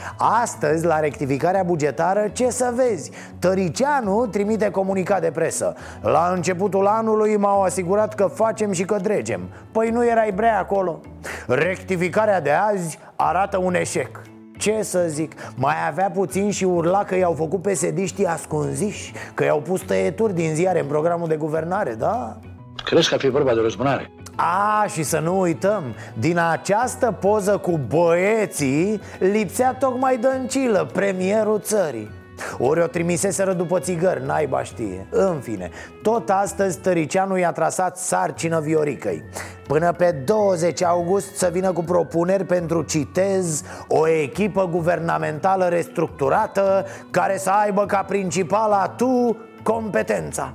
Astăzi, 0.43 0.87
la 0.87 1.01
rectificarea 1.01 1.63
bugetară, 1.63 2.29
ce 2.33 2.51
să 2.51 2.73
vezi? 2.75 3.11
Tăricianu 3.39 4.27
trimite 4.27 4.71
comunicat 4.71 5.21
de 5.21 5.31
presă 5.31 5.75
La 6.01 6.33
începutul 6.35 6.87
anului 6.87 7.37
m-au 7.37 7.63
asigurat 7.63 8.15
că 8.15 8.27
facem 8.27 8.73
și 8.73 8.85
că 8.85 8.97
dregem 9.03 9.41
Păi 9.73 9.91
nu 9.91 10.07
erai 10.07 10.33
brea 10.35 10.59
acolo 10.59 11.01
Rectificarea 11.47 12.41
de 12.41 12.51
azi 12.51 12.99
arată 13.17 13.59
un 13.59 13.75
eșec 13.75 14.21
ce 14.59 14.83
să 14.83 15.05
zic, 15.09 15.33
mai 15.55 15.75
avea 15.89 16.11
puțin 16.11 16.51
și 16.51 16.65
urla 16.65 17.05
că 17.05 17.17
i-au 17.17 17.33
făcut 17.33 17.63
pe 17.63 17.75
sediștii 17.75 18.27
ascunziși 18.27 19.13
Că 19.35 19.45
i-au 19.45 19.61
pus 19.61 19.81
tăieturi 19.81 20.35
din 20.35 20.55
ziare 20.55 20.81
în 20.81 20.87
programul 20.87 21.29
de 21.29 21.37
guvernare, 21.37 21.95
da? 21.95 22.39
Crezi 22.85 23.09
că 23.09 23.15
ar 23.15 23.21
fi 23.21 23.29
vorba 23.29 23.55
de 23.55 23.61
răzbunare? 23.61 24.11
A, 24.41 24.87
și 24.87 25.03
să 25.03 25.19
nu 25.19 25.41
uităm, 25.41 25.83
din 26.19 26.39
această 26.39 27.17
poză 27.21 27.57
cu 27.57 27.81
băieții 27.89 29.01
lipsea 29.19 29.75
tocmai 29.75 30.17
Dăncilă, 30.17 30.91
premierul 30.93 31.61
țării. 31.61 32.11
Ori 32.59 32.81
o 32.81 32.87
trimiseseră 32.87 33.53
după 33.53 33.79
țigări, 33.79 34.25
naiba 34.25 34.63
știe. 34.63 35.07
În 35.11 35.41
fine, 35.41 35.71
tot 36.03 36.31
astăzi 36.31 36.79
Tăricianu 36.79 37.37
i-a 37.37 37.53
trasat 37.53 37.97
sarcină 37.97 38.61
Vioricăi. 38.61 39.25
Până 39.67 39.93
pe 39.93 40.11
20 40.25 40.83
august 40.83 41.37
să 41.37 41.49
vină 41.53 41.73
cu 41.73 41.83
propuneri 41.83 42.45
pentru, 42.45 42.83
citez, 42.83 43.63
o 43.89 44.09
echipă 44.09 44.67
guvernamentală 44.67 45.65
restructurată 45.65 46.87
Care 47.11 47.39
să 47.39 47.51
aibă 47.51 47.87
ca 47.87 48.03
principal 48.03 48.73
atu 48.73 49.37
competența. 49.63 50.55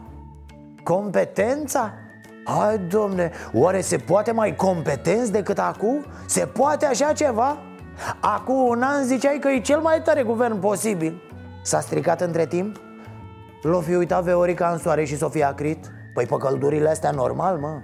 Competența? 0.83 1.93
Hai, 2.43 2.77
domne, 2.77 3.31
oare 3.53 3.81
se 3.81 3.97
poate 3.97 4.31
mai 4.31 4.55
competenți 4.55 5.31
decât 5.31 5.59
acum? 5.59 6.05
Se 6.25 6.45
poate 6.45 6.85
așa 6.85 7.11
ceva? 7.11 7.57
Acum 8.19 8.67
un 8.67 8.81
an 8.81 9.03
ziceai 9.03 9.39
că 9.39 9.47
e 9.47 9.59
cel 9.59 9.79
mai 9.79 10.01
tare 10.01 10.23
guvern 10.23 10.59
posibil 10.59 11.21
S-a 11.61 11.79
stricat 11.79 12.21
între 12.21 12.45
timp? 12.45 12.81
L-o 13.61 13.79
fi 13.79 13.95
uitat 13.95 14.23
Veorica 14.23 14.67
în 14.67 14.77
soare 14.77 15.03
și 15.03 15.17
Sofia 15.17 15.53
Crit? 15.53 15.91
Păi 16.13 16.25
pe 16.25 16.35
căldurile 16.37 16.89
astea 16.89 17.11
normal, 17.11 17.57
mă 17.57 17.81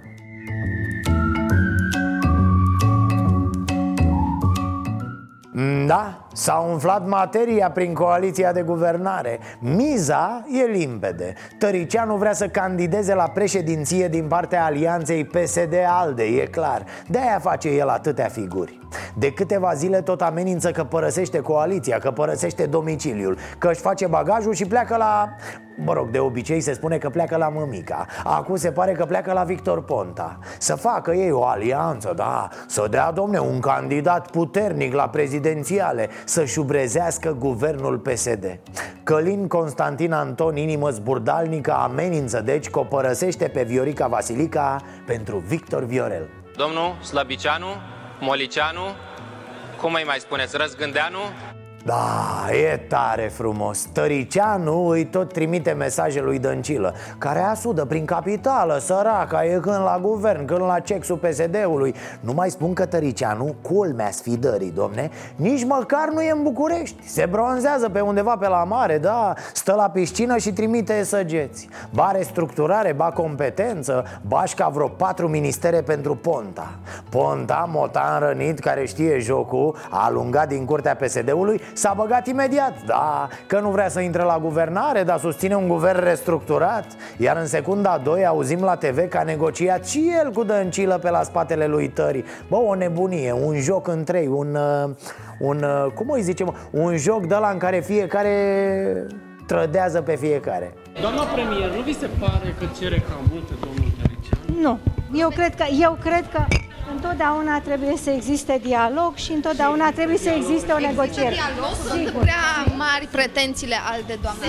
Mm, 5.52 5.86
Da, 5.86 6.28
s-a 6.40 6.66
umflat 6.70 7.06
materia 7.06 7.70
prin 7.70 7.94
coaliția 7.94 8.52
de 8.52 8.62
guvernare. 8.62 9.38
Miza 9.58 10.44
e 10.62 10.64
limpede. 10.64 11.34
Tăricianu 11.58 12.16
vrea 12.16 12.32
să 12.32 12.48
candideze 12.48 13.14
la 13.14 13.28
președinție 13.34 14.08
din 14.08 14.26
partea 14.26 14.64
alianței 14.64 15.24
PSD-ALDE, 15.24 16.22
e 16.22 16.46
clar. 16.46 16.84
De-aia 17.06 17.38
face 17.38 17.68
el 17.68 17.88
atâtea 17.88 18.28
figuri. 18.28 18.78
De 19.14 19.32
câteva 19.32 19.74
zile 19.74 20.00
tot 20.00 20.20
amenință 20.20 20.70
că 20.70 20.84
părăsește 20.84 21.40
coaliția, 21.40 21.98
că 21.98 22.10
părăsește 22.10 22.66
domiciliul 22.66 23.38
Că 23.58 23.68
își 23.68 23.80
face 23.80 24.06
bagajul 24.06 24.54
și 24.54 24.64
pleacă 24.64 24.96
la... 24.96 25.28
Mă 25.84 25.92
rog, 25.92 26.10
de 26.10 26.18
obicei 26.18 26.60
se 26.60 26.72
spune 26.72 26.98
că 26.98 27.08
pleacă 27.10 27.36
la 27.36 27.48
mămica. 27.48 28.06
Acum 28.24 28.56
se 28.56 28.70
pare 28.70 28.92
că 28.92 29.04
pleacă 29.04 29.32
la 29.32 29.42
Victor 29.42 29.84
Ponta. 29.84 30.38
Să 30.58 30.74
facă 30.74 31.12
ei 31.12 31.30
o 31.30 31.44
alianță, 31.44 32.12
da. 32.16 32.48
Să 32.66 32.86
dea, 32.90 33.10
domne, 33.12 33.38
un 33.38 33.60
candidat 33.60 34.30
puternic 34.30 34.94
la 34.94 35.08
prezidențiale 35.08 36.08
Să 36.30 36.44
șubrezească 36.44 37.36
guvernul 37.38 37.98
PSD 37.98 38.58
Călin 39.02 39.48
Constantin 39.48 40.12
Anton, 40.12 40.56
inimă 40.56 40.90
zburdalnică, 40.90 41.72
amenință 41.72 42.40
deci 42.40 42.68
că 42.68 42.78
o 42.78 42.84
părăsește 42.84 43.48
pe 43.48 43.62
Viorica 43.62 44.06
Vasilica 44.06 44.82
pentru 45.06 45.38
Victor 45.38 45.84
Viorel 45.84 46.28
Domnul 46.56 46.96
Slăbicianu, 47.02 47.66
Molicianu, 48.20 48.82
cum 49.80 49.94
îi 49.94 50.04
mai 50.06 50.16
spuneți, 50.18 50.56
Răzgândeanu? 50.56 51.18
Da, 51.84 52.46
e 52.72 52.76
tare 52.76 53.30
frumos. 53.32 53.88
Tăricianu 53.92 54.86
îi 54.86 55.04
tot 55.04 55.32
trimite 55.32 55.72
mesaje 55.72 56.20
lui 56.20 56.38
Dăncilă 56.38 56.94
Care 57.18 57.38
asudă 57.38 57.84
prin 57.84 58.04
capitală, 58.04 58.78
săraca 58.78 59.44
E 59.44 59.58
când 59.62 59.76
la 59.76 59.98
guvern, 60.02 60.44
când 60.44 60.60
la 60.60 60.78
cexul 60.78 61.16
PSD-ului 61.16 61.94
Nu 62.20 62.32
mai 62.32 62.50
spun 62.50 62.72
că 62.72 62.86
Tăricianu, 62.86 63.54
culmea 63.62 64.10
sfidării, 64.10 64.70
domne 64.70 65.10
Nici 65.36 65.64
măcar 65.64 66.08
nu 66.12 66.22
e 66.22 66.30
în 66.30 66.42
București. 66.42 67.08
Se 67.08 67.26
bronzează 67.30 67.88
pe 67.88 68.00
undeva 68.00 68.36
pe 68.36 68.48
la 68.48 68.64
mare, 68.64 68.98
da 68.98 69.32
Stă 69.52 69.74
la 69.74 69.90
piscină 69.90 70.36
și 70.36 70.52
trimite 70.52 71.02
săgeți. 71.02 71.68
Ba 71.94 72.10
restructurare, 72.10 72.92
ba 72.92 73.10
competență 73.10 74.04
Bașca 74.26 74.68
vreo 74.68 74.88
patru 74.88 75.28
ministere 75.28 75.82
pentru 75.82 76.14
Ponta. 76.14 76.70
Ponta, 77.08 77.68
motan 77.72 78.20
rănit, 78.20 78.58
care 78.58 78.86
știe 78.86 79.18
jocul 79.18 79.76
A 79.90 80.04
alungat 80.04 80.48
din 80.48 80.64
curtea 80.64 80.96
PSD-ului 80.96 81.60
S-a 81.72 81.92
băgat 81.96 82.26
imediat, 82.26 82.74
da, 82.86 83.28
că 83.46 83.60
nu 83.60 83.70
vrea 83.70 83.88
să 83.88 84.00
intre 84.00 84.22
la 84.22 84.38
guvernare, 84.38 85.02
dar 85.02 85.18
susține 85.18 85.54
un 85.54 85.68
guvern 85.68 86.04
restructurat 86.04 86.86
Iar 87.16 87.36
în 87.36 87.46
secunda 87.46 88.00
2 88.04 88.26
auzim 88.26 88.60
la 88.62 88.76
TV 88.76 89.08
că 89.08 89.18
a 89.18 89.22
negociat 89.22 89.86
și 89.86 90.12
el 90.22 90.30
cu 90.32 90.44
Dăncilă 90.44 90.98
pe 90.98 91.10
la 91.10 91.22
spatele 91.22 91.66
lui 91.66 91.88
Tări 91.88 92.24
Bă, 92.48 92.56
o 92.56 92.74
nebunie, 92.74 93.32
un 93.32 93.60
joc 93.60 93.88
în 93.88 94.04
trei, 94.04 94.26
un, 94.26 94.54
uh, 94.54 94.90
un 95.38 95.62
uh, 95.62 95.92
cum 95.94 96.10
îi 96.10 96.22
zicem, 96.22 96.54
un 96.70 96.96
joc 96.96 97.26
de 97.26 97.34
la 97.34 97.48
în 97.48 97.58
care 97.58 97.80
fiecare 97.80 98.34
trădează 99.46 100.00
pe 100.00 100.16
fiecare 100.16 100.74
Doamna 101.00 101.22
premier, 101.22 101.70
nu 101.76 101.80
vi 101.80 101.94
se 101.94 102.08
pare 102.18 102.54
că 102.58 102.64
cere 102.80 102.98
cam 103.08 103.24
multe 103.32 103.52
domnul 103.60 103.92
Tăricianu? 104.02 104.60
Nu. 104.60 104.78
Eu 105.18 105.28
cred 105.28 105.54
că, 105.54 105.64
eu 105.80 105.98
cred 106.00 106.24
că 106.32 106.44
întotdeauna 107.00 107.60
trebuie 107.60 107.96
să 107.96 108.10
existe 108.10 108.58
dialog 108.62 109.14
și 109.14 109.32
întotdeauna 109.32 109.90
trebuie 109.90 110.16
să 110.18 110.28
existe 110.28 110.72
o 110.72 110.78
negociere. 110.78 111.34
dialog, 111.34 111.72
sunt 111.88 112.06
Sigur. 112.06 112.20
prea 112.20 112.44
mari 112.76 113.06
pretențiile 113.10 113.74
alte 113.92 114.18
doamne. 114.22 114.46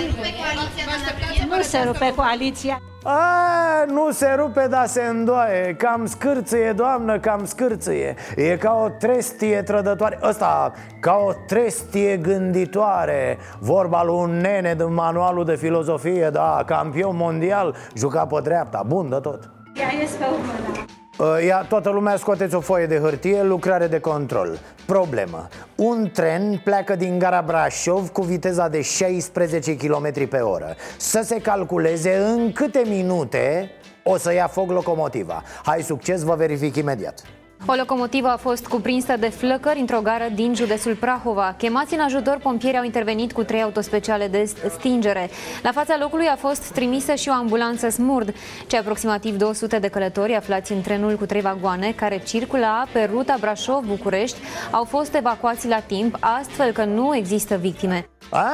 Nu 1.56 1.62
se 1.62 1.82
rupe 1.86 2.12
coaliția. 2.16 2.80
A, 3.04 3.84
nu 3.86 4.10
se 4.10 4.34
rupe, 4.38 4.66
dar 4.70 4.86
se 4.86 5.02
îndoaie 5.02 5.74
Cam 5.74 6.06
scârțâie, 6.06 6.72
doamnă, 6.72 7.18
cam 7.18 7.44
scârțâie 7.44 8.14
E 8.36 8.56
ca 8.56 8.80
o 8.84 8.88
trestie 8.88 9.62
trădătoare 9.62 10.18
Ăsta, 10.22 10.72
ca 11.00 11.12
o 11.26 11.32
trestie 11.46 12.16
gânditoare 12.16 13.38
Vorba 13.60 14.02
lui 14.04 14.14
un 14.14 14.30
nene 14.40 14.74
din 14.74 14.94
manualul 14.94 15.44
de 15.44 15.54
filozofie 15.56 16.30
Da, 16.32 16.62
campion 16.66 17.16
mondial 17.16 17.74
Juca 17.94 18.26
pe 18.26 18.40
dreapta, 18.42 18.82
bun 18.86 19.08
de 19.08 19.16
tot 19.16 19.50
Ea 19.74 19.88
este 20.02 20.16
pe 20.18 20.24
urmă, 20.32 20.52
da. 20.74 20.80
Uh, 21.18 21.44
Ia, 21.46 21.66
toată 21.68 21.90
lumea 21.90 22.16
scoateți 22.16 22.54
o 22.54 22.60
foaie 22.60 22.86
de 22.86 22.98
hârtie, 22.98 23.42
lucrare 23.42 23.86
de 23.86 24.00
control. 24.00 24.58
Problemă. 24.86 25.48
Un 25.76 26.10
tren 26.12 26.60
pleacă 26.64 26.96
din 26.96 27.18
gara 27.18 27.42
Brașov 27.46 28.08
cu 28.08 28.22
viteza 28.22 28.68
de 28.68 28.80
16 28.80 29.76
km 29.76 30.28
pe 30.28 30.38
oră. 30.38 30.76
Să 30.96 31.20
se 31.24 31.40
calculeze 31.40 32.16
în 32.16 32.52
câte 32.52 32.82
minute 32.88 33.70
o 34.02 34.16
să 34.16 34.34
ia 34.34 34.46
foc 34.46 34.70
locomotiva. 34.70 35.42
Hai 35.64 35.82
succes, 35.82 36.22
vă 36.22 36.34
verific 36.34 36.76
imediat 36.76 37.22
O 37.66 37.74
locomotivă 37.74 38.28
a 38.28 38.36
fost 38.36 38.66
cuprinsă 38.66 39.16
de 39.16 39.28
flăcări 39.28 39.80
într-o 39.80 40.00
gară 40.00 40.24
din 40.34 40.54
județul 40.54 40.94
Prahova. 40.94 41.54
Chemați 41.58 41.94
în 41.94 42.00
ajutor, 42.00 42.38
pompierii 42.42 42.78
au 42.78 42.84
intervenit 42.84 43.32
cu 43.32 43.42
trei 43.42 43.62
autospeciale 43.62 44.28
de 44.28 44.50
stingere. 44.78 45.30
La 45.62 45.72
fața 45.72 45.96
locului 46.00 46.26
a 46.26 46.36
fost 46.36 46.72
trimisă 46.72 47.14
și 47.14 47.28
o 47.28 47.32
ambulanță 47.32 47.88
smurd. 47.88 48.34
Cei 48.66 48.78
aproximativ 48.78 49.36
200 49.36 49.78
de 49.78 49.88
călători 49.88 50.34
aflați 50.34 50.72
în 50.72 50.80
trenul 50.80 51.16
cu 51.16 51.26
trei 51.26 51.40
vagoane 51.40 51.92
care 51.92 52.18
circula 52.18 52.84
pe 52.92 53.08
ruta 53.12 53.36
Brașov-București 53.40 54.38
au 54.70 54.84
fost 54.84 55.14
evacuați 55.14 55.68
la 55.68 55.78
timp, 55.78 56.16
astfel 56.20 56.72
că 56.72 56.84
nu 56.84 57.16
există 57.16 57.56
victime. 57.56 58.08
A? 58.30 58.52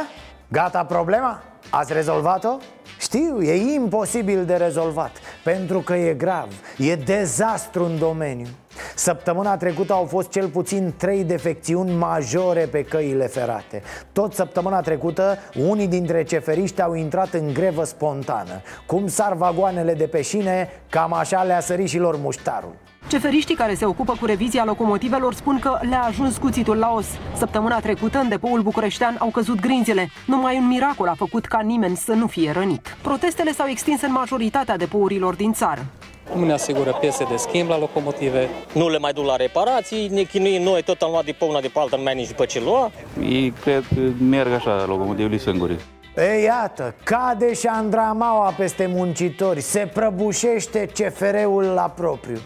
Gata 0.49 0.85
problema? 0.85 1.43
Ați 1.71 1.93
rezolvat-o? 1.93 2.57
Știu, 2.99 3.43
e 3.43 3.73
imposibil 3.75 4.45
de 4.45 4.55
rezolvat 4.55 5.17
Pentru 5.45 5.79
că 5.79 5.95
e 5.95 6.15
grav, 6.15 6.49
e 6.79 6.95
dezastru 6.95 7.85
în 7.85 7.99
domeniu 7.99 8.47
Săptămâna 8.95 9.57
trecută 9.57 9.93
au 9.93 10.05
fost 10.05 10.31
cel 10.31 10.49
puțin 10.49 10.95
trei 10.97 11.25
defecțiuni 11.25 11.93
majore 11.93 12.69
pe 12.71 12.83
căile 12.83 13.27
ferate 13.27 13.83
Tot 14.13 14.35
săptămâna 14.35 14.81
trecută, 14.81 15.39
unii 15.69 15.89
dintre 15.89 16.25
ceferiști 16.25 16.83
au 16.83 16.95
intrat 16.95 17.33
în 17.33 17.53
grevă 17.53 17.85
spontană 17.85 18.63
Cum 18.87 19.07
sar 19.07 19.35
vagoanele 19.35 19.95
de 19.95 20.07
pe 20.07 20.23
șine, 20.23 20.71
cam 20.91 21.13
așa 21.13 21.43
le-a 21.43 21.61
sărit 21.61 21.89
și 21.89 21.99
lor 21.99 22.17
muștarul 22.17 22.75
Ceferiștii 23.09 23.55
care 23.55 23.75
se 23.75 23.85
ocupă 23.85 24.17
cu 24.21 24.27
revizia 24.27 24.65
locomotivelor 24.65 25.35
spun 25.35 25.59
că 25.59 25.79
le-a 25.89 26.03
ajuns 26.03 26.37
cuțitul 26.37 26.77
la 26.77 26.93
os. 26.93 27.07
Săptămâna 27.37 27.81
trecută, 27.81 28.19
în 28.19 28.29
depoul 28.29 28.63
bucureștean 28.63 29.17
au 29.19 29.31
căzut 29.31 29.61
grinzile. 29.61 30.09
Numai 30.27 30.57
un 30.57 30.67
miracol 30.67 31.09
a 31.09 31.15
făcut 31.15 31.47
ca 31.47 31.61
nimeni 31.61 31.97
să 31.97 32.13
nu 32.13 32.27
fie 32.27 32.53
rănit. 32.53 32.97
Protestele 33.03 33.53
s-au 33.53 33.67
extins 33.69 34.03
în 34.03 34.13
majoritatea 34.13 34.77
depourilor 34.77 35.35
din 35.35 35.53
țară. 35.53 35.87
Nu 36.35 36.45
ne 36.45 36.53
asigură 36.53 36.97
piese 37.01 37.25
de 37.25 37.37
schimb 37.37 37.69
la 37.69 37.79
locomotive. 37.79 38.49
Nu 38.75 38.89
le 38.89 38.99
mai 38.99 39.13
duc 39.13 39.25
la 39.25 39.37
reparații, 39.37 40.09
ne 40.09 40.23
chinuim 40.23 40.63
noi, 40.63 40.83
tot 40.83 41.01
am 41.01 41.11
luat 41.11 41.25
de 41.25 41.33
pe 41.33 41.45
una 41.45 41.61
de 41.61 41.69
pe 41.69 41.79
alta, 41.79 41.97
nu 41.97 42.03
mai 42.03 42.15
nici 42.15 42.29
după 42.29 42.45
ce 42.45 42.61
lua. 42.61 42.91
Ei 43.23 43.53
cred 43.61 43.85
că 43.95 44.01
merg 44.25 44.53
așa, 44.53 44.85
locomotivele 44.87 45.39
singure. 45.39 45.77
E, 46.17 46.43
iată, 46.43 46.95
cade 47.05 47.55
și 47.55 47.67
Andramaua 47.67 48.55
peste 48.57 48.87
muncitori 48.87 49.61
Se 49.61 49.91
prăbușește 49.95 50.91
CFR-ul 50.93 51.63
la 51.65 51.93
propriu 51.97 52.39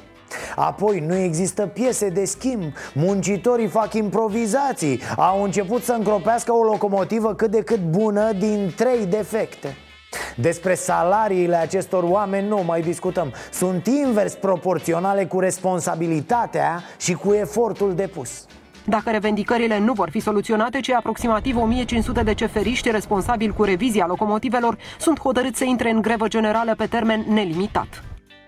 Apoi 0.57 1.01
nu 1.01 1.16
există 1.16 1.66
piese 1.66 2.09
de 2.09 2.25
schimb 2.25 2.62
Muncitorii 2.95 3.66
fac 3.66 3.95
improvizații 3.95 5.01
Au 5.16 5.42
început 5.42 5.83
să 5.83 5.92
încropească 5.92 6.53
o 6.53 6.62
locomotivă 6.62 7.35
cât 7.35 7.51
de 7.51 7.62
cât 7.62 7.81
bună 7.81 8.33
din 8.33 8.73
trei 8.77 9.07
defecte 9.07 9.77
despre 10.37 10.75
salariile 10.75 11.57
acestor 11.57 12.03
oameni 12.03 12.48
nu 12.48 12.62
mai 12.66 12.81
discutăm 12.81 13.33
Sunt 13.53 13.87
invers 13.87 14.35
proporționale 14.35 15.25
cu 15.25 15.40
responsabilitatea 15.40 16.83
și 16.98 17.12
cu 17.12 17.33
efortul 17.33 17.94
depus 17.94 18.44
Dacă 18.85 19.11
revendicările 19.11 19.79
nu 19.79 19.92
vor 19.92 20.11
fi 20.11 20.20
soluționate, 20.20 20.81
cei 20.81 20.94
aproximativ 20.94 21.57
1500 21.57 22.22
de 22.22 22.35
ceferiști 22.35 22.90
responsabili 22.90 23.53
cu 23.53 23.62
revizia 23.62 24.07
locomotivelor 24.07 24.79
sunt 24.98 25.20
hotărâți 25.20 25.59
să 25.59 25.64
intre 25.64 25.90
în 25.90 26.03
grevă 26.03 26.29
generală 26.29 26.75
pe 26.75 26.87
termen 26.87 27.25
nelimitat. 27.29 28.03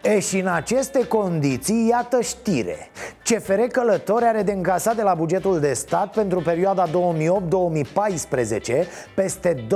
E 0.07 0.21
și 0.21 0.39
în 0.39 0.47
aceste 0.47 1.07
condiții, 1.07 1.87
iată 1.89 2.21
știre 2.21 2.91
CFR 3.23 3.61
Călători 3.61 4.25
are 4.25 4.43
de 4.43 4.53
încasat 4.53 4.97
de 4.97 5.03
la 5.03 5.15
bugetul 5.15 5.61
de 5.61 5.73
stat 5.73 6.13
pentru 6.13 6.41
perioada 6.41 6.87
2008-2014 6.87 6.91
peste 9.15 9.67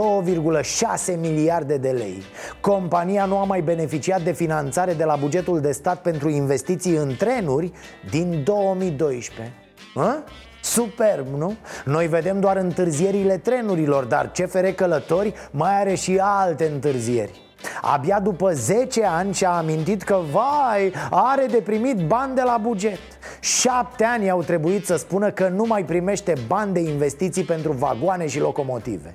2,6 1.15 1.19
miliarde 1.21 1.77
de 1.77 1.89
lei 1.89 2.23
Compania 2.61 3.25
nu 3.25 3.37
a 3.37 3.45
mai 3.45 3.61
beneficiat 3.61 4.23
de 4.23 4.33
finanțare 4.33 4.93
de 4.93 5.05
la 5.05 5.17
bugetul 5.17 5.61
de 5.61 5.73
stat 5.73 6.03
pentru 6.03 6.29
investiții 6.29 6.97
în 6.97 7.15
trenuri 7.19 7.73
din 8.11 8.43
2012 8.45 9.55
Hă? 9.95 10.17
Superb, 10.63 11.27
nu? 11.37 11.57
Noi 11.85 12.07
vedem 12.07 12.41
doar 12.41 12.57
întârzierile 12.57 13.37
trenurilor, 13.37 14.05
dar 14.05 14.31
CFR 14.31 14.67
Călători 14.67 15.35
mai 15.51 15.81
are 15.81 15.95
și 15.95 16.19
alte 16.23 16.71
întârzieri 16.73 17.48
Abia 17.83 18.21
după 18.21 18.53
10 18.53 19.05
ani 19.05 19.35
și-a 19.35 19.51
amintit 19.51 20.03
că, 20.03 20.19
vai, 20.33 20.93
are 21.11 21.47
de 21.47 21.57
primit 21.57 21.97
bani 21.97 22.35
de 22.35 22.43
la 22.43 22.59
buget 22.63 22.99
Șapte 23.41 24.05
ani 24.05 24.31
au 24.31 24.43
trebuit 24.43 24.87
să 24.87 24.97
spună 24.97 25.31
că 25.31 25.49
nu 25.49 25.65
mai 25.67 25.85
primește 25.85 26.33
bani 26.47 26.73
de 26.73 26.81
investiții 26.81 27.45
pentru 27.45 27.73
vagoane 27.73 28.27
și 28.27 28.41
locomotive 28.41 29.15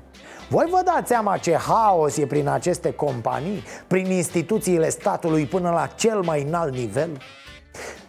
voi 0.49 0.67
vă 0.69 0.82
dați 0.86 1.08
seama 1.08 1.38
ce 1.38 1.56
haos 1.56 2.17
e 2.17 2.25
prin 2.25 2.47
aceste 2.47 2.91
companii, 2.91 3.63
prin 3.88 4.06
instituțiile 4.06 4.89
statului 4.89 5.45
până 5.45 5.69
la 5.69 5.88
cel 5.95 6.21
mai 6.21 6.43
înalt 6.43 6.73
nivel? 6.73 7.10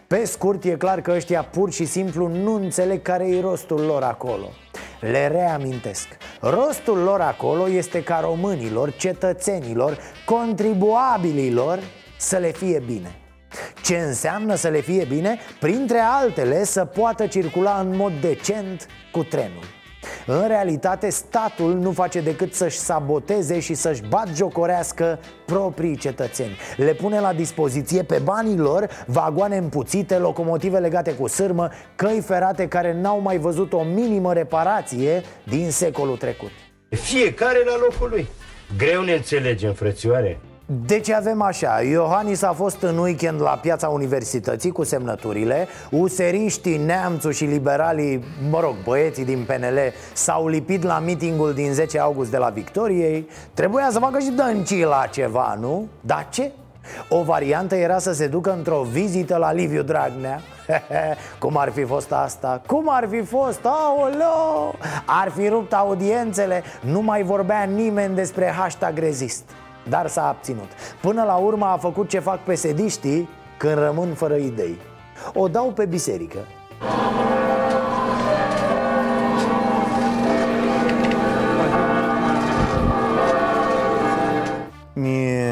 Pe 0.07 0.25
scurt, 0.25 0.63
e 0.63 0.69
clar 0.69 1.01
că 1.01 1.11
ăștia 1.11 1.43
pur 1.43 1.71
și 1.71 1.85
simplu 1.85 2.27
nu 2.27 2.53
înțeleg 2.53 3.01
care 3.01 3.27
e 3.27 3.41
rostul 3.41 3.81
lor 3.81 4.03
acolo. 4.03 4.49
Le 4.99 5.27
reamintesc. 5.27 6.07
Rostul 6.41 6.97
lor 6.97 7.21
acolo 7.21 7.69
este 7.69 8.03
ca 8.03 8.19
românilor, 8.19 8.91
cetățenilor, 8.91 9.97
contribuabililor 10.25 11.79
să 12.17 12.37
le 12.37 12.51
fie 12.51 12.83
bine. 12.85 13.15
Ce 13.83 13.97
înseamnă 13.97 14.55
să 14.55 14.67
le 14.67 14.79
fie 14.79 15.05
bine? 15.05 15.37
Printre 15.59 15.99
altele 15.99 16.63
să 16.63 16.85
poată 16.85 17.27
circula 17.27 17.79
în 17.79 17.95
mod 17.95 18.13
decent 18.21 18.87
cu 19.11 19.23
trenul 19.23 19.63
în 20.25 20.47
realitate, 20.47 21.09
statul 21.09 21.73
nu 21.73 21.91
face 21.91 22.21
decât 22.21 22.53
să-și 22.53 22.77
saboteze 22.77 23.59
și 23.59 23.73
să-și 23.73 24.01
bat 24.09 24.27
jocorească 24.35 25.19
proprii 25.45 25.97
cetățeni. 25.97 26.57
Le 26.77 26.93
pune 26.93 27.19
la 27.19 27.33
dispoziție 27.33 28.03
pe 28.03 28.21
banii 28.23 28.57
lor 28.57 28.89
vagoane 29.05 29.57
împuțite, 29.57 30.17
locomotive 30.17 30.77
legate 30.77 31.11
cu 31.11 31.27
sârmă, 31.27 31.69
căi 31.95 32.21
ferate 32.25 32.67
care 32.67 32.93
n-au 33.01 33.19
mai 33.19 33.37
văzut 33.37 33.73
o 33.73 33.83
minimă 33.83 34.33
reparație 34.33 35.23
din 35.43 35.71
secolul 35.71 36.17
trecut. 36.17 36.51
Fiecare 36.89 37.63
la 37.65 37.75
locul 37.79 38.09
lui. 38.09 38.27
Greu 38.77 39.01
ne 39.03 39.13
înțelegem, 39.13 39.73
frățioare 39.73 40.39
deci 40.67 41.09
avem 41.09 41.41
așa, 41.41 41.81
Iohannis 41.81 42.41
a 42.41 42.51
fost 42.51 42.81
în 42.81 42.97
weekend 42.97 43.41
la 43.41 43.49
piața 43.49 43.87
universității 43.87 44.71
cu 44.71 44.83
semnăturile 44.83 45.67
Useriștii, 45.91 46.77
neamțul 46.77 47.31
și 47.31 47.45
liberalii, 47.45 48.23
mă 48.49 48.59
rog, 48.59 48.75
băieții 48.83 49.25
din 49.25 49.43
PNL 49.47 49.77
S-au 50.13 50.47
lipit 50.47 50.83
la 50.83 50.99
mitingul 50.99 51.53
din 51.53 51.73
10 51.73 51.99
august 51.99 52.31
de 52.31 52.37
la 52.37 52.49
Victoriei 52.49 53.29
Trebuia 53.53 53.89
să 53.91 53.99
facă 53.99 54.19
și 54.19 54.29
Dăncila 54.29 55.05
ceva, 55.05 55.57
nu? 55.59 55.87
Dar 56.01 56.27
ce? 56.29 56.51
O 57.09 57.23
variantă 57.23 57.75
era 57.75 57.99
să 57.99 58.13
se 58.13 58.27
ducă 58.27 58.53
într-o 58.53 58.85
vizită 58.91 59.37
la 59.37 59.53
Liviu 59.53 59.81
Dragnea 59.81 60.41
Cum 61.39 61.57
ar 61.57 61.69
fi 61.69 61.83
fost 61.83 62.11
asta? 62.11 62.61
Cum 62.67 62.85
ar 62.89 63.07
fi 63.09 63.21
fost? 63.21 63.59
Aoleo! 63.63 64.73
Ar 65.05 65.31
fi 65.35 65.47
rupt 65.47 65.73
audiențele 65.73 66.63
Nu 66.79 67.01
mai 67.01 67.23
vorbea 67.23 67.63
nimeni 67.63 68.15
despre 68.15 68.53
hashtag 68.57 68.97
rezist 68.97 69.43
dar 69.89 70.07
s-a 70.07 70.27
abținut. 70.27 70.69
Până 71.01 71.23
la 71.23 71.35
urmă 71.35 71.65
a 71.65 71.77
făcut 71.77 72.09
ce 72.09 72.19
fac 72.19 72.39
pesediștii 72.39 73.29
când 73.57 73.77
rămân 73.77 74.13
fără 74.13 74.35
idei. 74.35 74.77
O 75.33 75.47
dau 75.47 75.71
pe 75.71 75.85
biserică. 75.85 76.37
Mie... 84.93 85.45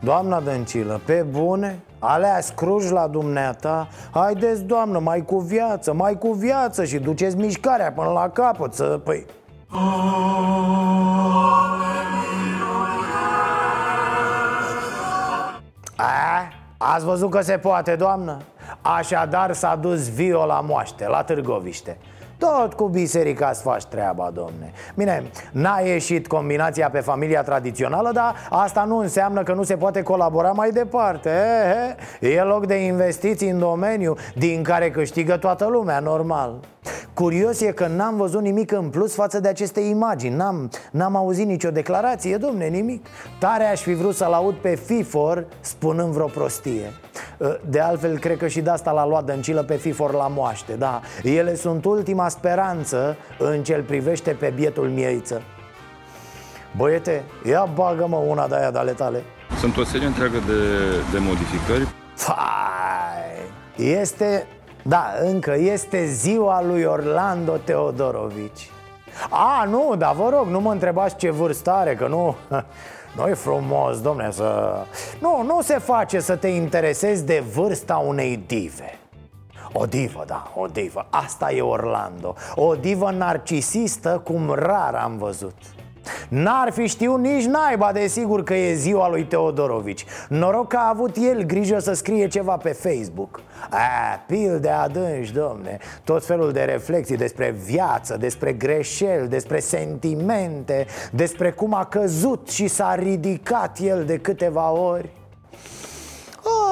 Doamna 0.00 0.40
Dăncilă, 0.40 1.00
pe 1.04 1.26
bune? 1.30 1.78
Alea 1.98 2.40
scruși 2.40 2.92
la 2.92 3.06
dumneata. 3.06 3.88
Haideți, 4.10 4.62
doamnă, 4.62 4.98
mai 4.98 5.24
cu 5.24 5.38
viață, 5.38 5.92
mai 5.94 6.18
cu 6.18 6.32
viață 6.32 6.84
Și 6.84 6.98
duceți 6.98 7.36
mișcarea 7.36 7.92
până 7.92 8.10
la 8.10 8.28
capăt 8.28 8.74
să... 8.74 9.00
Păi... 9.04 9.26
A, 15.96 16.48
ați 16.76 17.04
văzut 17.04 17.30
că 17.30 17.40
se 17.40 17.58
poate, 17.58 17.96
doamnă? 17.96 18.38
Așadar 18.80 19.52
s-a 19.52 19.76
dus 19.76 20.08
Vio 20.14 20.44
la 20.44 20.60
moaște, 20.60 21.08
la 21.08 21.22
Târgoviște 21.22 21.98
tot 22.38 22.74
cu 22.74 22.88
biserica 22.88 23.52
să 23.52 23.62
faci 23.62 23.84
treaba, 23.84 24.30
domne. 24.34 24.72
Bine, 24.94 25.30
n-a 25.52 25.78
ieșit 25.78 26.26
combinația 26.26 26.90
pe 26.90 27.00
familia 27.00 27.42
tradițională 27.42 28.10
Dar 28.12 28.34
asta 28.50 28.84
nu 28.84 28.98
înseamnă 28.98 29.42
că 29.42 29.52
nu 29.52 29.62
se 29.62 29.76
poate 29.76 30.02
colabora 30.02 30.50
mai 30.50 30.70
departe 30.70 31.30
e, 32.20 32.28
e 32.28 32.42
loc 32.42 32.66
de 32.66 32.74
investiții 32.74 33.50
în 33.50 33.58
domeniu 33.58 34.16
Din 34.34 34.62
care 34.62 34.90
câștigă 34.90 35.36
toată 35.36 35.66
lumea, 35.66 35.98
normal 35.98 36.54
Curios 37.14 37.60
e 37.60 37.72
că 37.72 37.86
n-am 37.86 38.16
văzut 38.16 38.40
nimic 38.40 38.72
în 38.72 38.88
plus 38.88 39.14
față 39.14 39.40
de 39.40 39.48
aceste 39.48 39.80
imagini. 39.80 40.34
N-am, 40.34 40.70
n-am 40.90 41.16
auzit 41.16 41.46
nicio 41.46 41.70
declarație, 41.70 42.36
domne, 42.36 42.66
nimic. 42.66 43.06
Tare 43.38 43.64
aș 43.64 43.80
fi 43.80 43.94
vrut 43.94 44.14
să-l 44.14 44.32
aud 44.32 44.54
pe 44.54 44.74
FIFOR 44.74 45.46
spunând 45.60 46.12
vreo 46.12 46.26
prostie. 46.26 46.92
De 47.68 47.80
altfel, 47.80 48.18
cred 48.18 48.36
că 48.36 48.46
și 48.46 48.60
de 48.60 48.70
asta 48.70 48.90
l-a 48.90 49.06
luat 49.06 49.24
Dăncilă 49.24 49.62
pe 49.62 49.74
FIFOR 49.74 50.12
la 50.12 50.28
moaște 50.28 50.72
Da, 50.72 51.00
ele 51.22 51.54
sunt 51.54 51.84
ultima 51.84 52.28
speranță 52.28 53.16
în 53.38 53.62
ce 53.62 53.84
privește 53.86 54.30
pe 54.30 54.52
bietul 54.56 54.88
mieiță 54.88 55.42
Băiete, 56.76 57.24
ia 57.44 57.68
bagă-mă 57.74 58.16
una 58.16 58.48
de 58.48 58.56
aia 58.56 58.70
de 58.70 58.78
ale 58.78 58.92
tale. 58.92 59.22
Sunt 59.58 59.76
o 59.76 59.84
serie 59.84 60.06
întreagă 60.06 60.38
de, 60.46 60.60
de 61.12 61.18
modificări. 61.18 61.88
Fai, 62.14 62.36
este 63.76 64.46
da, 64.88 65.12
încă 65.20 65.54
este 65.58 66.06
ziua 66.06 66.62
lui 66.62 66.84
Orlando 66.84 67.56
Teodorovici. 67.56 68.70
A, 69.30 69.64
nu, 69.68 69.94
dar 69.98 70.14
vă 70.14 70.28
rog, 70.28 70.46
nu 70.46 70.60
mă 70.60 70.72
întrebați 70.72 71.16
ce 71.16 71.30
vârstă 71.30 71.70
are, 71.70 71.94
că 71.94 72.06
nu... 72.06 72.34
nu 73.16 73.26
e 73.28 73.34
frumos, 73.34 74.00
domne, 74.00 74.30
să... 74.30 74.74
Nu, 75.20 75.42
nu 75.42 75.62
se 75.62 75.78
face 75.78 76.20
să 76.20 76.36
te 76.36 76.48
interesezi 76.48 77.24
de 77.24 77.42
vârsta 77.54 77.96
unei 77.96 78.44
dive. 78.46 78.98
O 79.72 79.84
divă, 79.84 80.24
da, 80.26 80.52
o 80.54 80.66
divă. 80.66 81.06
Asta 81.10 81.52
e 81.52 81.60
Orlando. 81.60 82.34
O 82.54 82.74
divă 82.74 83.10
narcisistă 83.10 84.20
cum 84.24 84.50
rar 84.50 84.94
am 84.94 85.16
văzut 85.16 85.54
N-ar 86.28 86.72
fi 86.72 86.86
știut 86.86 87.20
nici 87.20 87.44
naiba 87.44 87.92
de 87.92 88.06
sigur 88.06 88.42
că 88.42 88.54
e 88.54 88.74
ziua 88.74 89.08
lui 89.08 89.24
Teodorovici. 89.24 90.04
Noroc 90.28 90.68
că 90.68 90.76
a 90.76 90.88
avut 90.88 91.16
el 91.16 91.42
grijă 91.42 91.78
să 91.78 91.92
scrie 91.92 92.28
ceva 92.28 92.56
pe 92.56 92.72
Facebook. 92.72 93.40
A, 93.70 94.24
pil 94.26 94.58
de 94.60 94.68
adânci, 94.68 95.32
domne. 95.32 95.78
Tot 96.04 96.26
felul 96.26 96.52
de 96.52 96.62
reflexii 96.62 97.16
despre 97.16 97.54
viață, 97.64 98.16
despre 98.16 98.52
greșeli, 98.52 99.28
despre 99.28 99.58
sentimente 99.58 100.86
Despre 101.12 101.50
cum 101.50 101.74
a 101.74 101.84
căzut 101.84 102.48
și 102.48 102.68
s-a 102.68 102.94
ridicat 102.94 103.78
el 103.78 104.04
de 104.04 104.18
câteva 104.18 104.70
ori 104.70 105.10